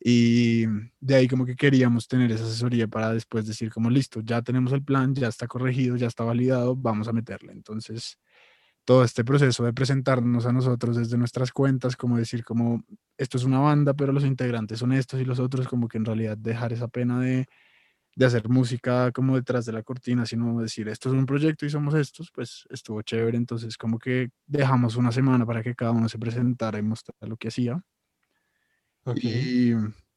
Y 0.04 0.66
de 1.00 1.16
ahí 1.16 1.28
como 1.28 1.46
que 1.46 1.56
queríamos 1.56 2.08
tener 2.08 2.32
esa 2.32 2.44
asesoría 2.44 2.88
para 2.88 3.14
después 3.14 3.46
decir 3.46 3.72
como 3.72 3.90
listo, 3.90 4.22
ya 4.22 4.42
tenemos 4.42 4.74
el 4.74 4.84
plan, 4.84 5.14
ya 5.14 5.28
está 5.28 5.48
corregido, 5.48 5.96
ya 5.96 6.08
está 6.08 6.24
validado, 6.24 6.76
vamos 6.76 7.08
a 7.08 7.14
meterle. 7.14 7.52
Entonces, 7.52 8.18
todo 8.84 9.04
este 9.04 9.24
proceso 9.24 9.64
de 9.64 9.74
presentarnos 9.74 10.48
a 10.48 10.52
nosotros 10.52 10.98
desde 10.98 11.18
nuestras 11.18 11.52
cuentas, 11.52 11.96
como 11.96 12.18
decir 12.18 12.44
como 12.44 12.84
esto 13.18 13.38
es 13.38 13.44
una 13.44 13.60
banda, 13.60 13.94
pero 13.94 14.12
los 14.12 14.26
integrantes 14.26 14.80
son 14.80 14.92
estos 14.92 15.22
y 15.22 15.26
los 15.26 15.40
otros, 15.40 15.68
como 15.68 15.88
que 15.88 16.00
en 16.00 16.06
realidad 16.06 16.36
dejar 16.36 16.74
esa 16.74 16.88
pena 16.88 17.20
de, 17.20 17.46
de 18.16 18.26
hacer 18.26 18.50
música 18.50 19.12
como 19.12 19.36
detrás 19.36 19.66
de 19.66 19.74
la 19.74 19.84
cortina, 19.84 20.26
sino 20.26 20.60
decir 20.60 20.88
esto 20.90 21.10
es 21.10 21.16
un 21.16 21.26
proyecto 21.26 21.66
y 21.66 21.70
somos 21.70 21.94
estos, 21.94 22.32
pues 22.32 22.66
estuvo 22.70 23.02
chévere. 23.02 23.38
Entonces 23.38 23.78
como 23.78 24.00
que 24.00 24.30
dejamos 24.46 24.96
una 24.96 25.12
semana 25.12 25.46
para 25.46 25.64
que 25.64 25.76
cada 25.76 25.92
uno 25.92 26.10
se 26.10 26.20
presentara 26.20 26.80
y 26.80 26.82
mostrara 26.82 27.28
lo 27.28 27.38
que 27.38 27.48
hacía. 27.48 27.82
Y 29.16 29.72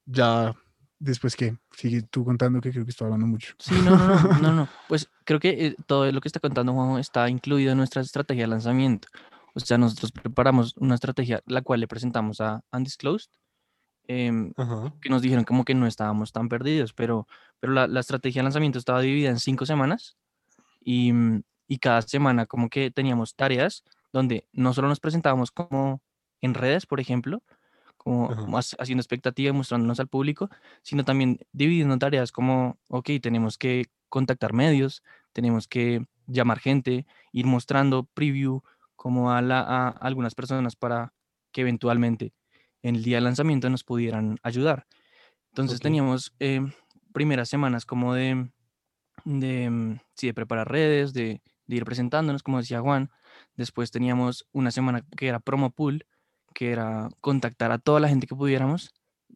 ya 0.05 0.55
después 0.99 1.37
que 1.37 1.57
sigue 1.77 2.03
tú 2.03 2.25
contando 2.25 2.61
que 2.61 2.71
creo 2.71 2.85
que 2.85 2.91
estoy 2.91 3.07
hablando 3.07 3.27
mucho. 3.27 3.55
Sí, 3.59 3.75
no, 3.85 3.97
no, 3.97 4.21
no, 4.21 4.39
no, 4.39 4.53
no. 4.53 4.69
Pues 4.89 5.09
creo 5.25 5.41
que 5.41 5.67
eh, 5.67 5.77
todo 5.87 6.11
lo 6.11 6.21
que 6.21 6.29
está 6.29 6.41
contando 6.41 6.73
Juanjo 6.73 6.99
está 6.99 7.29
incluido 7.29 7.73
en 7.73 7.79
nuestra 7.79 8.03
estrategia 8.03 8.45
de 8.45 8.49
lanzamiento. 8.49 9.09
O 9.55 9.61
sea, 9.61 9.79
nosotros 9.79 10.11
preparamos 10.13 10.75
una 10.77 10.97
estrategia 10.97 11.43
la 11.47 11.63
cual 11.63 11.81
le 11.81 11.89
presentamos 11.89 12.41
a 12.41 12.63
Undisclosed, 12.73 13.31
Ajá. 14.09 14.93
que 15.01 15.09
nos 15.09 15.23
dijeron 15.23 15.45
como 15.45 15.65
que 15.65 15.75
no 15.75 15.87
estábamos 15.87 16.33
tan 16.33 16.49
perdidos, 16.49 16.93
pero, 16.93 17.27
pero 17.61 17.73
la, 17.73 17.87
la 17.87 18.01
estrategia 18.01 18.41
de 18.41 18.45
lanzamiento 18.45 18.79
estaba 18.79 19.01
dividida 19.01 19.31
en 19.31 19.39
cinco 19.39 19.67
semanas 19.67 20.17
y, 20.81 21.13
mm, 21.13 21.43
y 21.69 21.79
cada 21.79 22.03
semana 22.03 22.47
como 22.47 22.69
que 22.69 22.91
teníamos 22.91 23.35
tareas 23.35 23.85
donde 24.13 24.47
no 24.53 24.73
solo 24.75 24.89
nos 24.89 25.01
presentábamos 25.01 25.51
como 25.51 26.03
en 26.41 26.55
redes, 26.55 26.87
por 26.87 27.01
ejemplo, 27.01 27.43
como 27.97 28.31
Ajá. 28.31 28.61
haciendo 28.79 29.01
expectativa 29.01 29.49
y 29.49 29.53
mostrándonos 29.53 29.99
al 29.99 30.09
público, 30.09 30.51
sino 30.83 31.05
también 31.05 31.41
dividiendo 31.53 31.99
tareas 31.99 32.33
como, 32.33 32.79
ok, 32.89 33.11
tenemos 33.23 33.57
que 33.57 33.87
contactar 34.11 34.53
medios, 34.53 35.03
tenemos 35.33 35.67
que 35.67 36.07
llamar 36.27 36.59
gente, 36.61 37.07
ir 37.33 37.47
mostrando 37.47 38.05
preview 38.05 38.63
como 38.95 39.33
a, 39.33 39.43
la, 39.43 39.61
a 39.61 39.89
algunas 39.89 40.35
personas 40.35 40.77
para 40.77 41.13
que 41.51 41.63
eventualmente 41.63 42.35
en 42.85 42.95
el 42.95 43.03
día 43.03 43.17
del 43.17 43.25
lanzamiento 43.25 43.69
nos 43.69 43.83
pudieran 43.83 44.39
ayudar. 44.45 44.87
Entonces 45.49 45.81
teníamos 45.81 46.33
eh, 46.39 46.61
primeras 47.13 47.49
semanas 47.49 47.85
como 47.85 48.15
de, 48.15 48.51
de, 49.25 49.71
mm, 49.71 49.99
sí, 50.15 50.29
de 50.29 50.35
preparar 50.35 50.71
redes, 50.71 51.13
de 51.13 51.41
de 51.67 51.77
ir 51.77 51.85
presentándonos, 51.85 52.43
como 52.43 52.59
decía 52.59 52.81
Juan. 52.81 53.11
Después 53.57 53.91
teníamos 53.91 54.47
una 54.53 54.71
semana 54.71 55.05
que 55.17 55.29
era 55.29 55.41
promo 55.41 55.71
pool, 55.71 56.07
que 56.55 56.71
era 56.71 57.09
contactar 57.21 57.73
a 57.73 57.79
toda 57.79 58.01
la 58.01 58.09
gente 58.09 58.27
que 58.27 58.37
pudiéramos, 58.37 58.93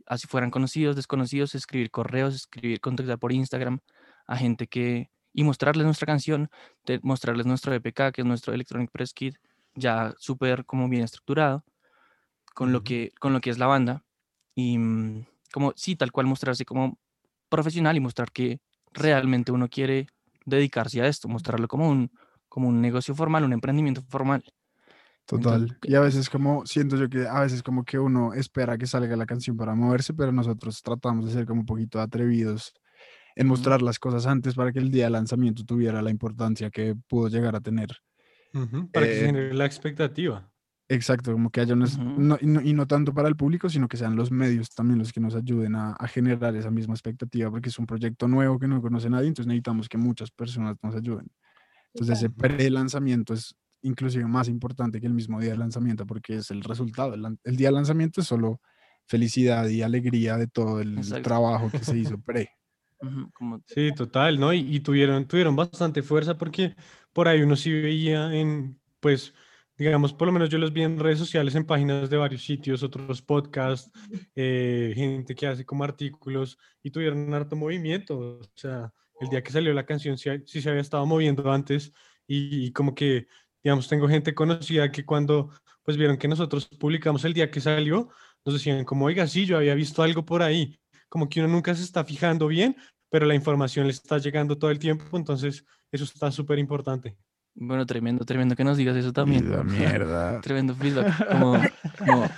así 0.07 0.27
fueran 0.27 0.51
conocidos, 0.51 0.97
desconocidos, 0.97 1.55
escribir 1.55 1.91
correos, 1.91 2.35
escribir, 2.35 2.81
contactar 2.81 3.19
por 3.19 3.33
Instagram 3.33 3.81
a 4.27 4.37
gente 4.37 4.67
que 4.67 5.11
y 5.33 5.45
mostrarles 5.45 5.85
nuestra 5.85 6.07
canción, 6.07 6.49
de- 6.85 7.01
mostrarles 7.03 7.47
nuestro 7.47 7.75
EPK, 7.75 8.13
que 8.13 8.23
es 8.23 8.27
nuestro 8.27 8.53
Electronic 8.55 8.91
Press 8.91 9.13
Kit, 9.13 9.37
ya 9.75 10.15
súper 10.19 10.65
como 10.65 10.89
bien 10.89 11.05
estructurado, 11.05 11.65
con 12.59 12.73
lo 12.73 12.83
que 12.83 13.13
con 13.21 13.33
lo 13.33 13.41
que 13.41 13.51
es 13.51 13.59
la 13.59 13.67
banda 13.69 14.05
y 14.55 14.79
mm, 14.79 15.27
como 15.53 15.73
sí, 15.77 15.97
tal 15.97 16.13
cual 16.13 16.27
mostrarse 16.27 16.65
como 16.67 16.99
profesional 17.51 17.97
y 17.97 18.01
mostrar 18.01 18.33
que 18.33 18.61
realmente 18.93 19.53
uno 19.53 19.69
quiere 19.71 20.09
dedicarse 20.47 21.03
a 21.03 21.09
esto, 21.09 21.29
mostrarlo 21.29 21.69
como 21.69 21.89
un 21.91 22.11
como 22.49 22.69
un 22.69 22.81
negocio 22.83 23.15
formal, 23.15 23.45
un 23.45 23.53
emprendimiento 23.55 24.03
formal. 24.03 24.45
Total. 25.27 25.69
Entonces, 25.69 25.77
Y 25.85 25.95
a 25.95 26.01
veces 26.01 26.31
como, 26.31 26.65
siento 26.67 26.97
yo 26.97 27.09
que 27.11 27.27
a 27.29 27.41
veces 27.41 27.63
como 27.63 27.85
que 27.85 27.99
uno 27.99 28.33
espera 28.33 28.79
que 28.79 28.87
salga 28.87 29.15
la 29.17 29.27
canción 29.27 29.57
para 29.59 29.75
moverse, 29.75 30.15
pero 30.15 30.33
nosotros 30.33 30.81
tratamos 30.83 31.27
de 31.27 31.33
ser 31.33 31.47
como 31.47 31.61
un 31.61 31.67
poquito 31.67 32.01
atrevidos 32.01 32.73
en 33.37 33.49
mostrar 33.49 33.83
las 33.83 33.99
cosas 34.01 34.27
antes 34.27 34.55
para 34.57 34.73
que 34.73 34.81
el 34.81 34.91
día 34.91 35.05
de 35.07 35.11
lanzamiento 35.11 35.65
tuviera 35.65 36.03
la 36.03 36.11
importancia 36.11 36.71
que 36.71 36.95
pudo 37.09 37.29
llegar 37.29 37.57
a 37.57 37.61
tener. 37.63 37.91
Ujú, 38.53 38.91
Para 38.93 39.09
que 39.09 39.17
se 39.17 39.25
Eh, 39.25 39.29
genere 39.29 39.55
la 39.55 39.65
expectativa. 39.67 40.53
Exacto, 40.91 41.33
como 41.33 41.51
que 41.51 41.61
haya 41.61 41.75
unas, 41.75 42.01
Ujú. 42.01 42.05
no, 42.15 42.39
y, 42.41 42.47
no, 42.47 42.63
y 42.63 42.73
no 42.73 42.87
tanto 42.87 43.13
para 43.13 43.29
el 43.29 43.37
público, 43.37 43.69
sino 43.69 43.89
que 43.89 43.99
sean 43.99 44.17
los 44.17 44.31
medios 44.31 44.71
también 44.71 44.99
los 44.99 45.13
que 45.13 45.21
nos 45.21 45.35
ayuden 45.35 45.75
a, 45.77 45.93
a 45.93 46.09
generar 46.09 46.57
esa 46.57 46.71
misma 46.71 46.95
expectativa, 46.95 47.51
porque 47.51 47.69
es 47.69 47.79
un 47.79 47.85
proyecto 47.87 48.27
nuevo 48.27 48.59
que 48.59 48.69
no 48.69 48.81
conoce 48.81 49.11
nadie, 49.11 49.29
entonces 49.29 49.49
necesitamos 49.49 49.87
que 49.89 49.99
muchas 49.99 50.31
personas 50.31 50.77
nos 50.83 50.95
ayuden. 50.95 51.29
Entonces 51.95 52.19
ese 52.19 52.31
pre-lanzamiento 52.31 53.35
es 53.35 53.55
inclusive 53.83 54.27
más 54.27 54.49
importante 54.49 55.01
que 55.01 55.07
el 55.09 55.15
mismo 55.15 55.41
día 55.41 55.53
de 55.53 55.59
lanzamiento, 55.59 56.07
porque 56.07 56.37
es 56.37 56.51
el 56.51 56.63
resultado. 56.63 57.15
El, 57.15 57.39
el 57.45 57.57
día 57.57 57.69
de 57.69 57.75
lanzamiento 57.75 58.21
es 58.23 58.29
solo 58.29 58.61
felicidad 59.07 59.69
y 59.69 59.83
alegría 59.83 60.37
de 60.39 60.49
todo 60.49 60.81
el 60.81 61.19
Exacto. 61.19 61.23
trabajo 61.23 61.73
que 61.73 61.85
se 61.85 61.99
hizo 61.99 62.19
pre. 62.21 62.51
Como 63.35 63.63
Sí, 63.67 63.93
total, 63.93 64.41
¿no? 64.41 64.53
Y, 64.55 64.61
y 64.61 64.81
tuvieron, 64.81 65.27
tuvieron 65.29 65.55
bastante 65.55 66.03
fuerza 66.03 66.39
porque 66.39 66.75
por 67.13 67.29
ahí 67.29 67.43
uno 67.43 67.55
sí 67.55 67.71
veía 67.71 68.33
en, 68.35 68.81
pues, 69.01 69.35
digamos, 69.79 70.13
por 70.13 70.27
lo 70.27 70.33
menos 70.33 70.49
yo 70.49 70.59
los 70.59 70.73
vi 70.73 70.83
en 70.83 70.99
redes 70.99 71.19
sociales, 71.19 71.55
en 71.55 71.65
páginas 71.65 72.11
de 72.11 72.17
varios 72.17 72.43
sitios, 72.43 72.83
otros 72.83 73.23
podcasts, 73.23 73.91
eh, 74.35 74.93
gente 74.95 75.35
que 75.35 75.47
hace 75.47 75.65
como 75.65 75.85
artículos 75.85 76.59
y 76.83 76.91
tuvieron 76.91 77.33
harto 77.33 77.55
movimiento. 77.55 78.19
O 78.19 78.41
sea, 78.55 78.93
el 79.21 79.29
día 79.29 79.43
que 79.43 79.53
salió 79.53 79.73
la 79.73 79.87
canción 79.87 80.19
sí, 80.19 80.31
sí 80.47 80.61
se 80.61 80.69
había 80.69 80.83
estado 80.83 81.07
moviendo 81.07 81.51
antes 81.51 81.93
y, 82.27 82.67
y 82.67 82.73
como 82.73 82.95
que, 82.95 83.29
digamos, 83.63 83.89
tengo 83.89 84.09
gente 84.09 84.35
conocida 84.35 84.91
que 84.91 85.05
cuando 85.07 85.51
pues 85.85 85.97
vieron 85.97 86.19
que 86.19 86.29
nosotros 86.29 86.67
publicamos 86.67 87.25
el 87.25 87.33
día 87.33 87.51
que 87.51 87.61
salió, 87.61 88.11
nos 88.45 88.55
decían 88.55 88.85
como, 88.85 89.07
oiga, 89.07 89.27
sí, 89.27 89.47
yo 89.47 89.57
había 89.57 89.75
visto 89.75 90.03
algo 90.03 90.25
por 90.25 90.43
ahí. 90.43 90.79
Como 91.09 91.29
que 91.29 91.41
uno 91.41 91.49
nunca 91.49 91.75
se 91.75 91.83
está 91.83 92.05
fijando 92.05 92.47
bien, 92.49 92.77
pero 93.09 93.27
la 93.27 93.35
información 93.35 93.87
le 93.87 93.93
está 93.93 94.19
llegando 94.19 94.59
todo 94.59 94.71
el 94.71 94.79
tiempo, 94.79 95.17
entonces 95.17 95.65
eso 95.91 96.05
está 96.05 96.31
súper 96.31 96.59
importante. 96.59 97.17
Bueno, 97.61 97.85
tremendo, 97.87 98.25
tremendo 98.25 98.55
que 98.55 98.63
nos 98.63 98.77
digas 98.77 98.97
eso 98.97 99.13
también. 99.13 99.51
La 99.51 99.65
mierda. 99.65 100.41
Tremendo 100.43 100.75
feedback. 100.77 101.29
Como, 101.33 101.61
como 101.99 102.29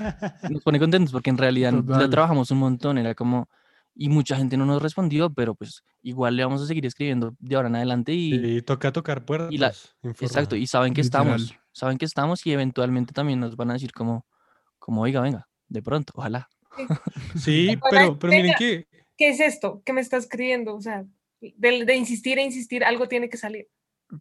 nos 0.49 0.63
pone 0.63 0.79
contentos 0.79 1.13
porque 1.13 1.29
en 1.29 1.37
realidad 1.37 1.73
Total. 1.75 2.09
trabajamos 2.09 2.51
un 2.51 2.59
montón. 2.59 2.97
Era 2.97 3.15
como, 3.15 3.49
y 3.95 4.09
mucha 4.09 4.35
gente 4.37 4.57
no 4.57 4.65
nos 4.65 4.81
respondió, 4.81 5.29
pero 5.31 5.55
pues 5.55 5.85
igual 6.03 6.37
le 6.37 6.45
vamos 6.45 6.63
a 6.63 6.67
seguir 6.67 6.87
escribiendo 6.87 7.35
de 7.39 7.57
ahora 7.57 7.69
en 7.69 7.77
adelante 7.77 8.15
y, 8.15 8.35
Y 8.35 8.63
toca 8.63 8.93
tocar 8.93 9.27
puertas. 9.27 9.53
y 9.53 9.59
la- 9.59 9.75
exacto, 10.03 10.57
y 10.57 10.67
saben 10.67 10.95
que 10.95 11.03
estamos, 11.03 11.43
Literal. 11.43 11.63
saben 11.73 11.99
que 11.99 12.07
estamos 12.07 12.47
y 12.47 12.53
eventualmente 12.53 13.13
también 13.13 13.41
nos 13.41 13.57
van 13.57 13.71
a 13.71 13.75
decir 13.75 13.93
como, 13.93 14.27
como, 14.79 15.03
oiga, 15.03 15.21
venga, 15.21 15.47
de 15.69 15.83
pronto, 15.83 16.15
ojalá. 16.17 16.49
Sí, 17.37 17.77
pero, 17.91 18.19
pero 18.19 18.33
miren 18.33 18.55
que 18.57 18.87
¿Qué 19.19 19.29
es 19.29 19.41
esto? 19.41 19.83
¿Qué 19.85 19.93
me 19.93 20.01
está 20.01 20.17
escribiendo? 20.17 20.75
O 20.75 20.81
sea, 20.81 21.05
de, 21.43 21.85
de 21.85 21.97
insistir 21.97 22.39
e 22.39 22.43
insistir, 22.43 22.83
algo 22.85 23.07
tiene 23.07 23.29
que 23.29 23.37
salir. 23.37 23.69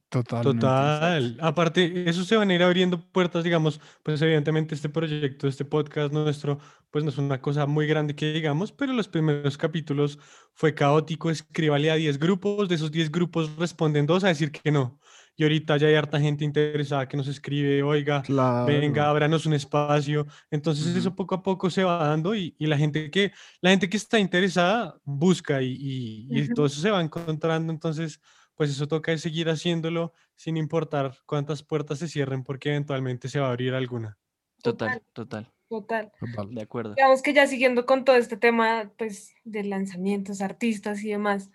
Totalmente. 0.10 0.60
Total. 0.62 1.38
Aparte, 1.42 2.08
eso 2.10 2.24
se 2.24 2.36
van 2.36 2.50
a 2.52 2.54
ir 2.56 2.62
abriendo 2.64 3.00
puertas, 3.12 3.44
digamos, 3.44 3.82
pues 4.04 4.22
evidentemente 4.22 4.76
este 4.76 4.88
proyecto, 4.90 5.48
este 5.48 5.66
podcast 5.66 6.14
nuestro, 6.14 6.60
pues 6.92 7.04
no 7.04 7.10
es 7.10 7.18
una 7.18 7.42
cosa 7.42 7.66
muy 7.66 7.88
grande 7.88 8.16
que 8.16 8.32
digamos, 8.34 8.72
pero 8.72 8.94
los 8.94 9.08
primeros 9.08 9.58
capítulos 9.58 10.20
fue 10.54 10.76
caótico, 10.76 11.32
escríbale 11.32 11.90
a 11.90 11.96
10 11.96 12.20
grupos, 12.20 12.70
de 12.70 12.76
esos 12.76 12.92
10 12.92 13.12
grupos 13.12 13.56
responden 13.58 14.06
dos 14.06 14.24
a 14.24 14.28
decir 14.28 14.52
que 14.52 14.72
no. 14.72 15.00
Y 15.36 15.44
ahorita 15.44 15.78
ya 15.78 15.88
hay 15.88 15.96
harta 15.96 16.20
gente 16.20 16.44
interesada 16.46 17.08
que 17.08 17.16
nos 17.18 17.28
escribe, 17.28 17.82
oiga, 17.82 18.28
venga, 18.66 18.94
Claro. 18.94 19.10
ábranos 19.12 19.46
un 19.46 19.54
espacio. 19.54 20.28
Entonces 20.52 20.86
eso 20.96 21.16
poco 21.16 21.34
a 21.36 21.42
poco 21.44 21.70
se 21.70 21.84
va 21.84 21.98
dando 22.10 22.36
y, 22.36 22.56
y 22.60 22.68
la 22.68 22.78
gente 22.78 23.10
que 23.10 23.32
la 23.62 23.70
gente 23.72 23.90
que 23.90 23.98
está 23.98 24.20
interesada 24.20 25.00
busca 25.06 25.62
y, 25.62 25.72
y- 25.80 26.28
y 26.40 26.44
Ujú. 26.44 26.54
todo 26.54 26.66
eso 26.66 26.82
se 26.82 26.92
va 26.92 27.02
encontrando. 27.02 27.72
Entonces, 27.72 28.20
pues 28.60 28.72
eso 28.72 28.90
toca 28.90 29.14
es 29.14 29.22
seguir 29.22 29.48
haciéndolo 29.48 30.12
sin 30.36 30.58
importar 30.58 31.16
cuántas 31.26 31.64
puertas 31.64 32.00
se 32.00 32.10
cierren 32.10 32.44
porque 32.44 32.68
eventualmente 32.72 33.30
se 33.30 33.40
va 33.40 33.48
a 33.48 33.52
abrir 33.52 33.74
alguna. 33.74 34.18
Total, 34.62 35.02
total, 35.14 35.50
Total. 35.70 36.12
Total. 36.20 36.54
de 36.54 36.62
acuerdo. 36.62 36.94
Digamos 36.94 37.22
que 37.22 37.32
ya 37.34 37.48
siguiendo 37.48 37.86
con 37.86 38.04
todo 38.04 38.18
este 38.18 38.36
tema, 38.36 38.92
pues, 38.98 39.34
de 39.46 39.64
lanzamientos, 39.64 40.42
artistas 40.42 41.02
y 41.06 41.10
demás, 41.12 41.52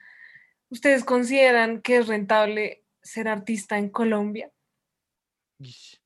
¿ustedes 0.70 1.04
consideran 1.04 1.82
que 1.82 1.99
es 1.99 2.06
rentable 2.08 2.87
ser 3.02 3.28
artista 3.28 3.76
en 3.76 3.90
Colombia? 3.90 4.50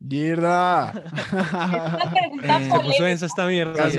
¡Mierda! 0.00 0.93
Una 1.33 2.11
pregunta 2.11 2.59
Eh, 2.61 2.64
Se 2.64 2.71
puso 2.71 2.81
polémica. 2.83 3.05
densa 3.05 3.26
esta 3.26 3.47
mierda. 3.47 3.90
Sí, 3.90 3.99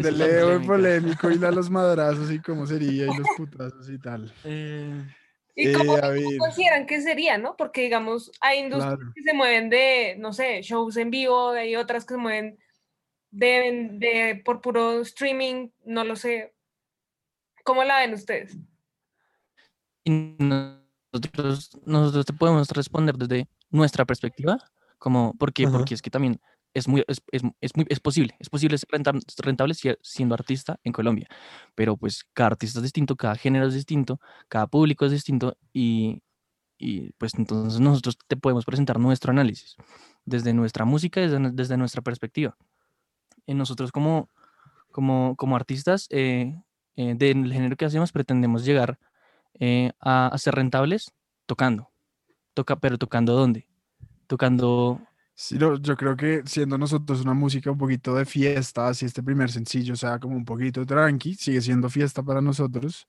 polémico 0.68 1.32
y 1.32 1.38
la 1.38 1.52
los 1.52 1.70
madrazos 1.70 2.30
y 2.30 2.40
cómo 2.40 2.68
sería 2.68 3.06
y 3.06 3.18
los 3.18 3.28
putazos 3.38 3.90
y 3.90 3.98
tal. 4.00 4.34
Eh, 4.44 5.06
¿Y 5.62 5.74
cómo, 5.74 5.98
Eh, 5.98 6.02
ver. 6.02 6.38
consideran 6.38 6.86
que 6.86 7.02
sería, 7.02 7.38
no? 7.38 7.56
Porque, 7.58 7.82
digamos, 7.82 8.32
hay 8.40 8.60
industrias 8.60 8.96
Claro. 8.98 9.12
que 9.14 9.22
se 9.24 9.34
mueven 9.34 9.70
de, 9.70 10.16
no 10.18 10.32
sé, 10.34 10.62
shows 10.62 10.96
en 10.98 11.12
vivo, 11.12 11.50
hay 11.50 11.76
otras 11.76 12.06
que 12.06 12.14
se 12.14 12.18
mueven 12.20 12.58
de, 13.32 13.90
de 13.94 14.42
por 14.44 14.62
puro 14.62 15.02
streaming, 15.02 15.70
no 15.86 16.04
lo 16.04 16.16
sé. 16.16 16.54
¿Cómo 17.64 17.84
la 17.84 18.00
ven 18.00 18.14
ustedes? 18.14 18.58
y 20.06 20.36
nosotros, 20.40 21.78
nosotros 21.86 22.26
te 22.26 22.34
podemos 22.34 22.68
responder 22.70 23.16
desde 23.16 23.48
nuestra 23.70 24.06
perspectiva, 24.06 24.58
como, 24.98 25.34
¿por 25.36 25.54
qué? 25.54 25.66
Ajá. 25.66 25.78
Porque 25.78 25.94
es 25.94 26.02
que 26.02 26.10
también 26.10 26.40
es 26.74 26.88
muy, 26.88 27.04
es, 27.08 27.22
es, 27.32 27.42
es 27.62 27.72
es 27.90 28.00
posible, 28.00 28.36
es 28.40 28.50
posible 28.50 28.78
ser 28.78 28.90
renta- 28.90 29.14
rentable 29.38 29.74
si- 29.74 29.96
siendo 30.02 30.36
artista 30.36 30.80
en 30.84 30.94
Colombia, 30.94 31.28
pero 31.76 31.98
pues 31.98 32.26
cada 32.34 32.48
artista 32.52 32.80
es 32.80 32.84
distinto, 32.84 33.16
cada 33.16 33.36
género 33.36 33.68
es 33.68 33.74
distinto, 33.74 34.20
cada 34.48 34.68
público 34.68 35.06
es 35.06 35.12
distinto 35.12 35.58
y, 35.74 36.22
y 36.78 37.12
pues 37.14 37.34
entonces 37.36 37.80
nosotros 37.80 38.18
te 38.28 38.38
podemos 38.38 38.66
presentar 38.66 39.00
nuestro 39.00 39.32
análisis 39.32 39.76
desde 40.26 40.54
nuestra 40.54 40.86
música, 40.86 41.20
desde, 41.22 41.52
desde 41.52 41.78
nuestra 41.78 42.02
perspectiva. 42.02 42.56
Y 43.46 43.56
nosotros 43.56 43.92
como, 43.92 44.30
como, 44.92 45.36
como 45.38 45.56
artistas 45.56 46.08
eh, 46.12 46.56
eh, 46.96 47.16
del 47.16 47.52
género 47.52 47.76
que 47.76 47.86
hacemos 47.86 48.12
pretendemos 48.12 48.64
llegar 48.64 49.00
eh, 49.60 49.92
a, 50.00 50.28
a 50.28 50.38
ser 50.38 50.54
rentables 50.56 51.12
tocando. 51.48 51.90
Toca, 52.54 52.76
pero 52.80 52.98
tocando 52.98 53.34
dónde? 53.34 53.68
Tocando. 54.28 55.02
Sí, 55.42 55.58
yo 55.58 55.96
creo 55.96 56.18
que 56.18 56.42
siendo 56.46 56.78
nosotros 56.78 57.22
una 57.22 57.34
música 57.34 57.72
un 57.72 57.78
poquito 57.78 58.14
de 58.14 58.26
fiesta, 58.26 58.90
así 58.90 59.06
este 59.06 59.24
primer 59.24 59.50
sencillo 59.50 59.96
sea 59.96 60.20
como 60.20 60.36
un 60.36 60.44
poquito 60.44 60.86
tranqui, 60.86 61.34
sigue 61.36 61.62
siendo 61.62 61.90
fiesta 61.90 62.22
para 62.22 62.42
nosotros 62.42 63.08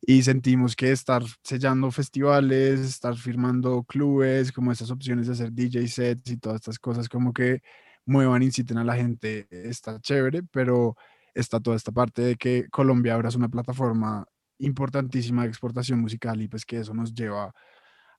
y 0.00 0.22
sentimos 0.22 0.76
que 0.76 0.92
estar 0.92 1.22
sellando 1.42 1.90
festivales, 1.92 2.80
estar 2.80 3.16
firmando 3.16 3.84
clubes, 3.84 4.52
como 4.52 4.72
estas 4.72 4.90
opciones 4.90 5.26
de 5.28 5.34
hacer 5.34 5.52
DJ 5.52 5.86
sets 5.88 6.32
y 6.32 6.38
todas 6.38 6.56
estas 6.56 6.78
cosas 6.80 7.08
como 7.08 7.32
que 7.32 7.62
muevan, 8.06 8.42
inciten 8.42 8.78
a 8.78 8.84
la 8.84 8.96
gente, 8.96 9.46
está 9.50 10.00
chévere, 10.00 10.42
pero 10.52 10.96
está 11.34 11.60
toda 11.60 11.76
esta 11.76 11.92
parte 11.92 12.22
de 12.22 12.36
que 12.36 12.68
Colombia 12.70 13.14
ahora 13.14 13.28
es 13.28 13.36
una 13.36 13.50
plataforma 13.50 14.26
importantísima 14.58 15.42
de 15.42 15.48
exportación 15.50 16.00
musical 16.00 16.40
y 16.42 16.48
pues 16.48 16.64
que 16.64 16.78
eso 16.80 16.94
nos 16.94 17.14
lleva 17.14 17.52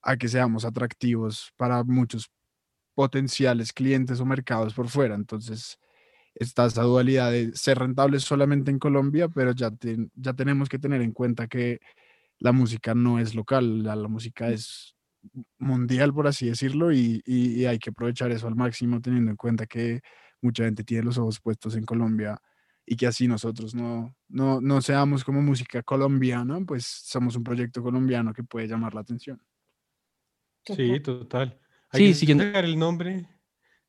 a 0.02 0.18
que 0.18 0.28
seamos 0.28 0.66
atractivos 0.66 1.52
para 1.58 1.84
muchos 1.84 2.30
potenciales 3.00 3.72
clientes 3.72 4.20
o 4.20 4.26
mercados 4.26 4.74
por 4.74 4.90
fuera. 4.90 5.16
Entonces, 5.16 5.80
está 6.36 6.66
esa 6.66 6.84
dualidad 6.84 7.32
de 7.32 7.54
ser 7.56 7.80
rentables 7.80 8.24
solamente 8.24 8.72
en 8.72 8.80
Colombia, 8.80 9.30
pero 9.30 9.54
ya, 9.54 9.72
ten- 9.72 10.12
ya 10.16 10.34
tenemos 10.34 10.68
que 10.70 10.80
tener 10.80 11.02
en 11.02 11.14
cuenta 11.14 11.48
que 11.48 11.80
la 12.40 12.52
música 12.54 12.96
no 12.96 13.20
es 13.20 13.36
local, 13.36 13.84
la, 13.84 13.96
la 13.96 14.10
música 14.10 14.50
es 14.50 14.96
mundial, 15.60 16.14
por 16.14 16.28
así 16.28 16.48
decirlo, 16.48 16.92
y, 16.92 17.22
y- 17.26 17.62
y 17.62 17.66
hay 17.68 17.80
que 17.80 17.92
aprovechar 17.92 18.32
eso 18.32 18.48
al 18.48 18.56
máximo, 18.56 19.02
teniendo 19.02 19.32
en 19.32 19.38
cuenta 19.38 19.66
que 19.68 20.02
mucha 20.42 20.66
gente 20.66 20.84
tiene 20.84 21.04
los 21.06 21.18
ojos 21.18 21.40
puestos 21.42 21.76
en 21.78 21.86
Colombia 21.86 22.38
y 22.86 22.96
que 22.98 23.08
así 23.08 23.28
nosotros 23.28 23.76
no, 23.76 24.16
no, 24.30 24.62
no 24.62 24.82
seamos 24.82 25.24
como 25.24 25.42
música 25.42 25.84
colombiana, 25.84 26.60
pues 26.68 26.86
somos 26.86 27.36
un 27.38 27.44
proyecto 27.46 27.84
colombiano 27.84 28.34
que 28.34 28.44
puede 28.44 28.68
llamar 28.68 28.94
la 28.96 29.02
atención. 29.02 29.42
Sí, 30.66 31.00
total. 31.02 31.60
Hay 31.92 32.00
Sí, 32.02 32.08
que 32.10 32.14
siguiendo- 32.16 32.44
el 32.44 32.78
nombre 32.78 33.26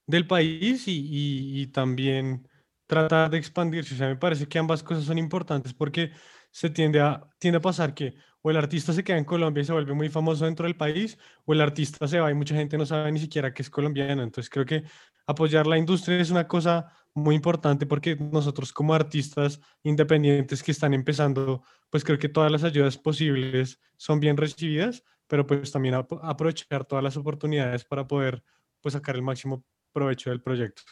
del 0.06 0.26
país 0.26 0.88
y, 0.88 0.92
y- 0.92 1.62
y 1.62 1.66
también 1.68 2.48
tratar 2.86 3.30
de 3.30 3.38
expandirse. 3.38 3.94
O 3.94 3.98
sea, 3.98 4.08
me 4.08 4.16
parece 4.16 4.46
que 4.48 4.58
ambas 4.58 4.82
cosas 4.82 5.04
son 5.04 5.18
importantes 5.18 5.74
porque 5.74 6.10
se 6.50 6.70
tiende 6.70 7.00
a, 7.00 7.22
tiende 7.38 7.58
a 7.58 7.60
pasar 7.60 7.94
que 7.94 8.14
o 8.42 8.50
el 8.50 8.56
artista 8.56 8.92
se 8.94 9.04
queda 9.04 9.18
en 9.18 9.24
Colombia 9.24 9.60
y 9.62 9.64
se 9.66 9.72
vuelve 9.72 9.92
muy 9.94 10.08
famoso 10.08 10.46
dentro 10.46 10.64
del 10.66 10.76
país, 10.76 11.18
o 11.44 11.52
el 11.52 11.60
artista 11.60 12.08
se 12.08 12.18
va 12.20 12.30
y 12.30 12.34
mucha 12.34 12.54
gente 12.56 12.78
no 12.78 12.86
sabe 12.86 13.12
ni 13.12 13.20
siquiera 13.20 13.52
que 13.52 13.62
es 13.62 13.68
colombiano. 13.70 14.22
Entonces 14.22 14.48
creo 14.50 14.64
que 14.64 14.82
apoyar 15.26 15.66
la 15.66 15.76
industria 15.78 16.18
es 16.18 16.30
una 16.30 16.48
cosa 16.48 16.90
muy 17.14 17.34
importante 17.34 17.86
porque 17.86 18.16
nosotros 18.16 18.72
como 18.72 18.94
artistas 18.94 19.60
independientes 19.82 20.62
que 20.62 20.72
están 20.72 20.94
empezando, 20.94 21.62
pues 21.90 22.02
creo 22.04 22.18
que 22.18 22.28
todas 22.30 22.50
las 22.50 22.64
ayudas 22.64 22.96
posibles 22.98 23.78
son 23.98 24.20
bien 24.20 24.36
recibidas, 24.38 25.04
pero 25.30 25.46
pues 25.48 25.72
también 25.72 25.94
ap- 25.96 26.12
aprovechar 26.24 26.86
todas 26.86 27.04
las 27.04 27.16
oportunidades 27.18 27.86
para 27.86 28.08
poder 28.08 28.44
pues 28.82 28.94
sacar 28.94 29.16
el 29.16 29.22
máximo 29.22 29.64
provecho 29.94 30.30
del 30.30 30.42
proyecto. 30.42 30.82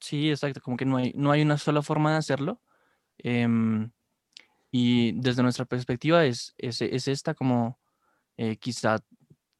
Sí, 0.00 0.30
exacto, 0.30 0.60
como 0.60 0.76
que 0.76 0.84
no 0.84 0.96
hay, 0.98 1.12
no 1.16 1.30
hay 1.30 1.42
una 1.42 1.56
sola 1.58 1.82
forma 1.82 2.12
de 2.12 2.18
hacerlo. 2.18 2.60
em, 3.18 3.92
y 4.72 5.12
desde 5.20 5.42
nuestra 5.42 5.66
perspectiva 5.66 6.24
es, 6.26 6.54
es, 6.58 6.82
es 6.82 7.08
esta 7.08 7.34
como 7.34 7.80
eh, 8.38 8.56
quizá 8.58 8.98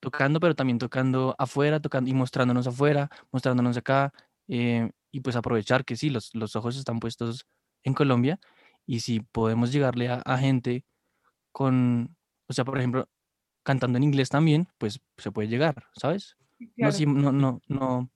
tocando, 0.01 0.41
pero 0.41 0.55
también 0.57 0.79
tocando 0.79 1.35
afuera, 1.39 1.81
tocando 1.81 2.11
y 2.11 2.15
mostrándonos 2.15 2.67
afuera, 2.69 3.11
mostrándonos 3.33 3.77
acá, 3.79 4.13
eh, 4.49 4.91
y 5.13 5.21
pues 5.21 5.37
aprovechar 5.37 5.85
que 5.87 5.97
sí, 5.97 6.11
los, 6.11 6.35
los 6.35 6.57
ojos 6.57 6.77
están 6.77 7.01
puestos 7.01 7.47
en 7.85 7.95
Colombia 7.95 8.41
y 8.87 9.01
si 9.01 9.21
podemos 9.21 9.73
llegarle 9.73 10.09
a, 10.11 10.17
a 10.27 10.39
gente 10.39 10.87
con, 11.53 12.17
o 12.49 12.53
sea, 12.53 12.65
por 12.65 12.79
ejemplo, 12.79 13.09
cantando 13.65 13.99
en 13.99 14.05
inglés 14.05 14.29
también, 14.31 14.69
pues 14.79 15.01
se 15.19 15.33
puede 15.33 15.49
llegar, 15.49 15.87
¿sabes? 15.97 16.37
No, 16.77 16.91
Claro. 16.91 16.97
no, 17.13 17.33
no, 17.33 17.61
no, 17.69 18.11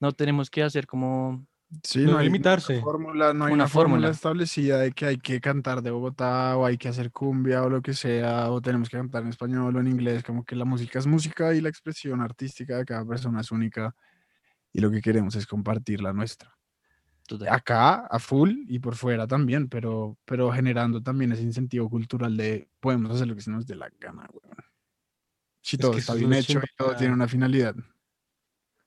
no 0.00 0.12
tenemos 0.12 0.50
que 0.50 0.62
hacer 0.64 0.86
como 0.86 1.46
Sí, 1.82 2.04
No 2.04 2.12
no, 2.12 2.18
hay 2.18 2.26
limitarse. 2.26 2.74
una 2.74 2.82
fórmula, 2.84 3.34
no 3.34 3.44
hay 3.46 3.52
Una 3.54 3.64
una 3.64 3.68
fórmula 3.68 3.96
fórmula. 3.96 4.10
establecida 4.10 4.78
de 4.78 4.92
que 4.92 5.06
hay 5.06 5.18
que 5.18 5.40
cantar 5.40 5.82
de 5.82 5.90
Bogotá 5.90 6.56
o 6.56 6.64
hay 6.64 6.78
que 6.78 6.88
hacer 6.88 7.10
cumbia 7.10 7.64
o 7.64 7.68
lo 7.70 7.82
que 7.82 7.92
sea, 7.92 8.50
o 8.52 8.60
tenemos 8.60 8.88
que 8.88 8.96
cantar 8.96 9.22
en 9.24 9.30
español 9.30 9.74
o 9.76 9.80
en 9.80 9.88
inglés, 9.88 10.22
como 10.22 10.44
que 10.44 10.54
la 10.56 10.64
música 10.64 10.98
es 11.00 11.06
música 11.08 11.54
y 11.54 11.60
la 11.60 11.68
expresión 11.68 12.20
artística 12.20 12.76
de 12.78 12.84
cada 12.84 13.04
persona 13.04 13.40
es 13.40 13.50
única 13.50 13.94
y 14.72 14.80
lo 14.80 14.90
que 14.92 15.00
queremos 15.02 15.34
es 15.36 15.46
compartir 15.46 16.00
la 16.02 16.12
nuestra. 16.12 16.56
total. 17.26 17.48
Acá 17.48 18.06
a 18.06 18.18
full 18.20 18.52
y 18.68 18.78
por 18.78 18.94
fuera 18.94 19.26
también, 19.26 19.68
pero, 19.68 20.16
pero 20.24 20.52
generando 20.52 21.02
también 21.02 21.32
ese 21.32 21.42
incentivo 21.42 21.90
cultural 21.90 22.36
de 22.36 22.68
podemos 22.80 23.10
hacer 23.12 23.26
lo 23.26 23.34
que 23.34 23.40
se 23.42 23.50
nos 23.50 23.66
dé 23.66 23.74
la 23.74 23.90
gana, 23.98 24.28
Es 25.74 25.78
todo 25.78 25.92
que 25.92 25.98
está 25.98 26.14
bien 26.14 26.32
hecho 26.32 26.58
y 26.58 26.76
todo 26.76 26.94
tiene 26.94 27.14
una 27.14 27.28
finalidad. 27.28 27.74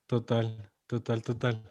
Total, 0.08 0.72
total, 0.88 1.22
total. 1.22 1.64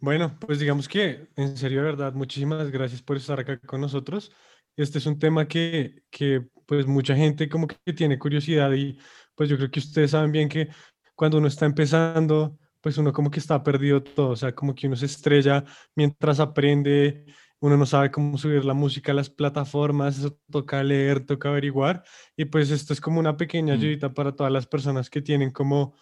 Bueno, 0.00 0.38
pues 0.38 0.58
digamos 0.58 0.88
que 0.88 1.28
en 1.36 1.56
serio, 1.56 1.80
de 1.80 1.86
verdad, 1.86 2.12
muchísimas 2.12 2.70
gracias 2.70 3.02
por 3.02 3.16
estar 3.16 3.40
acá 3.40 3.58
con 3.58 3.80
nosotros. 3.80 4.32
Este 4.76 4.98
es 4.98 5.06
un 5.06 5.18
tema 5.18 5.46
que, 5.48 6.02
que 6.10 6.46
pues 6.66 6.86
mucha 6.86 7.14
gente 7.16 7.48
como 7.48 7.66
que 7.66 7.92
tiene 7.92 8.18
curiosidad 8.18 8.72
y 8.72 8.98
pues 9.34 9.48
yo 9.48 9.56
creo 9.56 9.70
que 9.70 9.80
ustedes 9.80 10.12
saben 10.12 10.32
bien 10.32 10.48
que 10.48 10.68
cuando 11.14 11.38
uno 11.38 11.48
está 11.48 11.66
empezando, 11.66 12.58
pues 12.80 12.96
uno 12.96 13.12
como 13.12 13.30
que 13.30 13.40
está 13.40 13.62
perdido 13.62 14.02
todo, 14.02 14.30
o 14.30 14.36
sea, 14.36 14.54
como 14.54 14.74
que 14.74 14.86
uno 14.86 14.96
se 14.96 15.06
estrella 15.06 15.64
mientras 15.94 16.40
aprende, 16.40 17.26
uno 17.60 17.76
no 17.76 17.86
sabe 17.86 18.10
cómo 18.10 18.38
subir 18.38 18.64
la 18.64 18.74
música 18.74 19.12
a 19.12 19.14
las 19.14 19.30
plataformas, 19.30 20.18
eso 20.18 20.38
toca 20.50 20.82
leer, 20.82 21.24
toca 21.26 21.50
averiguar 21.50 22.02
y 22.36 22.46
pues 22.46 22.70
esto 22.70 22.92
es 22.92 23.00
como 23.00 23.20
una 23.20 23.36
pequeña 23.36 23.74
Mm. 23.74 23.78
ayudita 23.78 24.14
para 24.14 24.32
todas 24.34 24.52
las 24.52 24.66
personas 24.66 25.10
que 25.10 25.22
tienen 25.22 25.50
como 25.50 25.94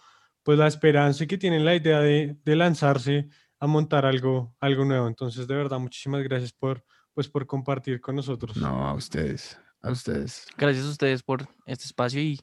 pues 0.43 0.57
la 0.57 0.67
esperanza 0.67 1.23
y 1.23 1.27
que 1.27 1.37
tienen 1.37 1.65
la 1.65 1.75
idea 1.75 1.99
de, 1.99 2.37
de 2.43 2.55
lanzarse 2.55 3.27
a 3.59 3.67
montar 3.67 4.05
algo, 4.05 4.55
algo 4.61 4.85
nuevo. 4.85 5.07
Entonces, 5.07 5.47
de 5.47 5.53
verdad, 5.55 5.79
muchísimas 5.79 6.23
gracias 6.23 6.53
por, 6.53 6.83
pues, 7.13 7.27
por 7.27 7.45
compartir 7.45 7.99
con 7.99 8.15
nosotros. 8.15 8.55
No, 8.55 8.87
a 8.87 8.93
ustedes, 8.93 9.59
a 9.81 9.91
ustedes. 9.91 10.47
Gracias 10.57 10.85
a 10.85 10.89
ustedes 10.89 11.23
por 11.23 11.47
este 11.65 11.83
espacio 11.83 12.21
y 12.21 12.39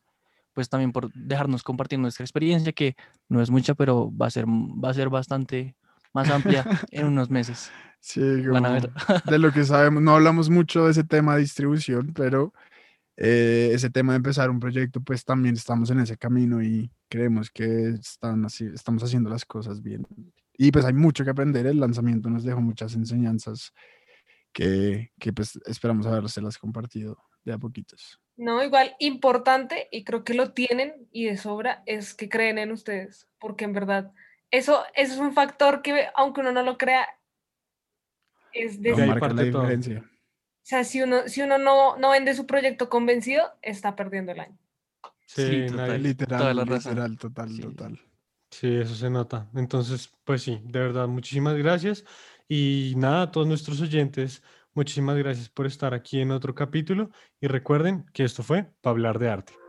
pues 0.53 0.69
también 0.69 0.93
por 0.93 1.11
dejarnos 1.14 1.62
compartir 1.62 1.99
nuestra 1.99 2.23
experiencia, 2.23 2.73
que 2.73 2.95
no 3.29 3.41
es 3.41 3.51
mucha, 3.51 3.75
pero 3.75 4.11
va 4.14 4.27
a 4.27 4.31
ser, 4.31 4.47
va 4.47 4.91
a 4.91 4.95
ser 4.95 5.09
bastante 5.09 5.75
más 6.12 6.31
amplia 6.31 6.64
en 6.90 7.07
unos 7.07 7.31
meses. 7.31 7.71
Sí, 8.01 8.21
Van 8.47 8.64
a 8.66 8.73
ver. 8.73 8.90
como 9.07 9.19
de 9.31 9.38
lo 9.38 9.53
que 9.53 9.64
sabemos, 9.64 10.03
no 10.03 10.14
hablamos 10.14 10.49
mucho 10.49 10.85
de 10.85 10.92
ese 10.92 11.05
tema 11.05 11.35
de 11.35 11.40
distribución, 11.40 12.12
pero 12.14 12.53
eh, 13.16 13.71
ese 13.73 13.90
tema 13.90 14.12
de 14.12 14.19
empezar 14.19 14.51
un 14.51 14.61
proyecto, 14.61 15.01
pues 15.01 15.25
también 15.25 15.55
estamos 15.55 15.90
en 15.90 16.01
ese 16.01 16.16
camino 16.16 16.62
y 16.62 16.90
creemos 17.09 17.51
que 17.51 17.88
están 17.90 18.45
así, 18.45 18.66
estamos 18.66 19.03
haciendo 19.03 19.31
las 19.31 19.45
cosas 19.45 19.83
bien. 19.83 20.07
Y 20.59 20.71
pues 20.71 20.85
hay 20.85 20.92
mucho 20.92 21.25
que 21.25 21.31
aprender, 21.31 21.66
el 21.66 21.81
lanzamiento 21.81 22.31
nos 22.31 22.45
dejó 22.45 22.61
muchas 22.61 22.95
enseñanzas 22.95 23.73
que, 24.53 25.12
que 25.19 25.33
pues 25.33 25.59
esperamos 25.66 26.07
habérselas 26.07 26.59
compartido 26.59 27.19
de 27.45 27.53
a 27.53 27.59
poquitos. 27.59 28.21
No, 28.37 28.62
igual 28.62 28.95
importante, 28.99 29.88
y 29.90 30.05
creo 30.05 30.23
que 30.23 30.35
lo 30.35 30.53
tienen 30.53 31.09
y 31.11 31.25
de 31.25 31.38
sobra, 31.38 31.83
es 31.87 32.14
que 32.14 32.29
creen 32.29 32.59
en 32.59 32.71
ustedes, 32.71 33.27
porque 33.38 33.64
en 33.64 33.73
verdad, 33.73 34.12
eso, 34.51 34.85
eso 34.95 35.15
es 35.15 35.19
un 35.19 35.33
factor 35.33 35.83
que, 35.83 36.07
aunque 36.15 36.41
uno 36.41 36.53
no 36.53 36.63
lo 36.63 36.79
crea, 36.79 37.07
es 38.53 38.81
De 38.81 38.91
No, 38.91 39.07
la 39.07 39.19
parte 39.19 39.51
todo. 39.51 39.63
diferencia. 39.63 40.05
o 40.05 40.09
sea, 40.63 40.85
si 40.85 41.03
uno, 41.03 41.29
si 41.29 41.43
uno 41.43 41.59
no, 41.59 41.97
no 41.97 42.11
vende 42.11 42.35
su 42.35 42.47
proyecto 42.47 42.89
convencido, 42.89 43.53
está 43.63 43.95
perdiendo 43.97 44.33
el 44.33 44.41
año. 44.41 44.59
Sí, 45.27 45.43
Sí, 45.43 45.67
total. 45.69 46.03
Literal, 46.03 46.39
toda 46.39 46.55
la 46.55 46.65
literal, 46.65 47.19
total, 47.19 47.49
Sí. 47.51 47.63
total. 47.63 48.01
Sí, 48.51 48.75
eso 48.77 48.95
se 48.95 49.11
nota. 49.11 49.51
Entonces, 49.55 50.11
pues 50.25 50.43
sí, 50.43 50.61
de 50.65 50.79
verdad, 50.81 51.09
muchísimas 51.09 51.57
gracias. 51.57 52.05
Y 52.49 52.95
nada, 52.97 53.23
a 53.23 53.31
todos 53.31 53.47
nuestros 53.47 53.81
oyentes, 53.81 54.43
muchísimas 54.73 55.17
gracias 55.17 55.49
por 55.49 55.67
estar 55.67 55.93
aquí 55.95 56.21
en 56.21 56.31
otro 56.31 56.55
capítulo. 56.55 57.11
Y 57.41 57.49
recuerden 57.49 58.07
que 58.13 58.25
esto 58.25 58.43
fue 58.43 58.71
para 58.81 58.93
hablar 58.93 59.19
de 59.19 59.29
arte. 59.29 59.66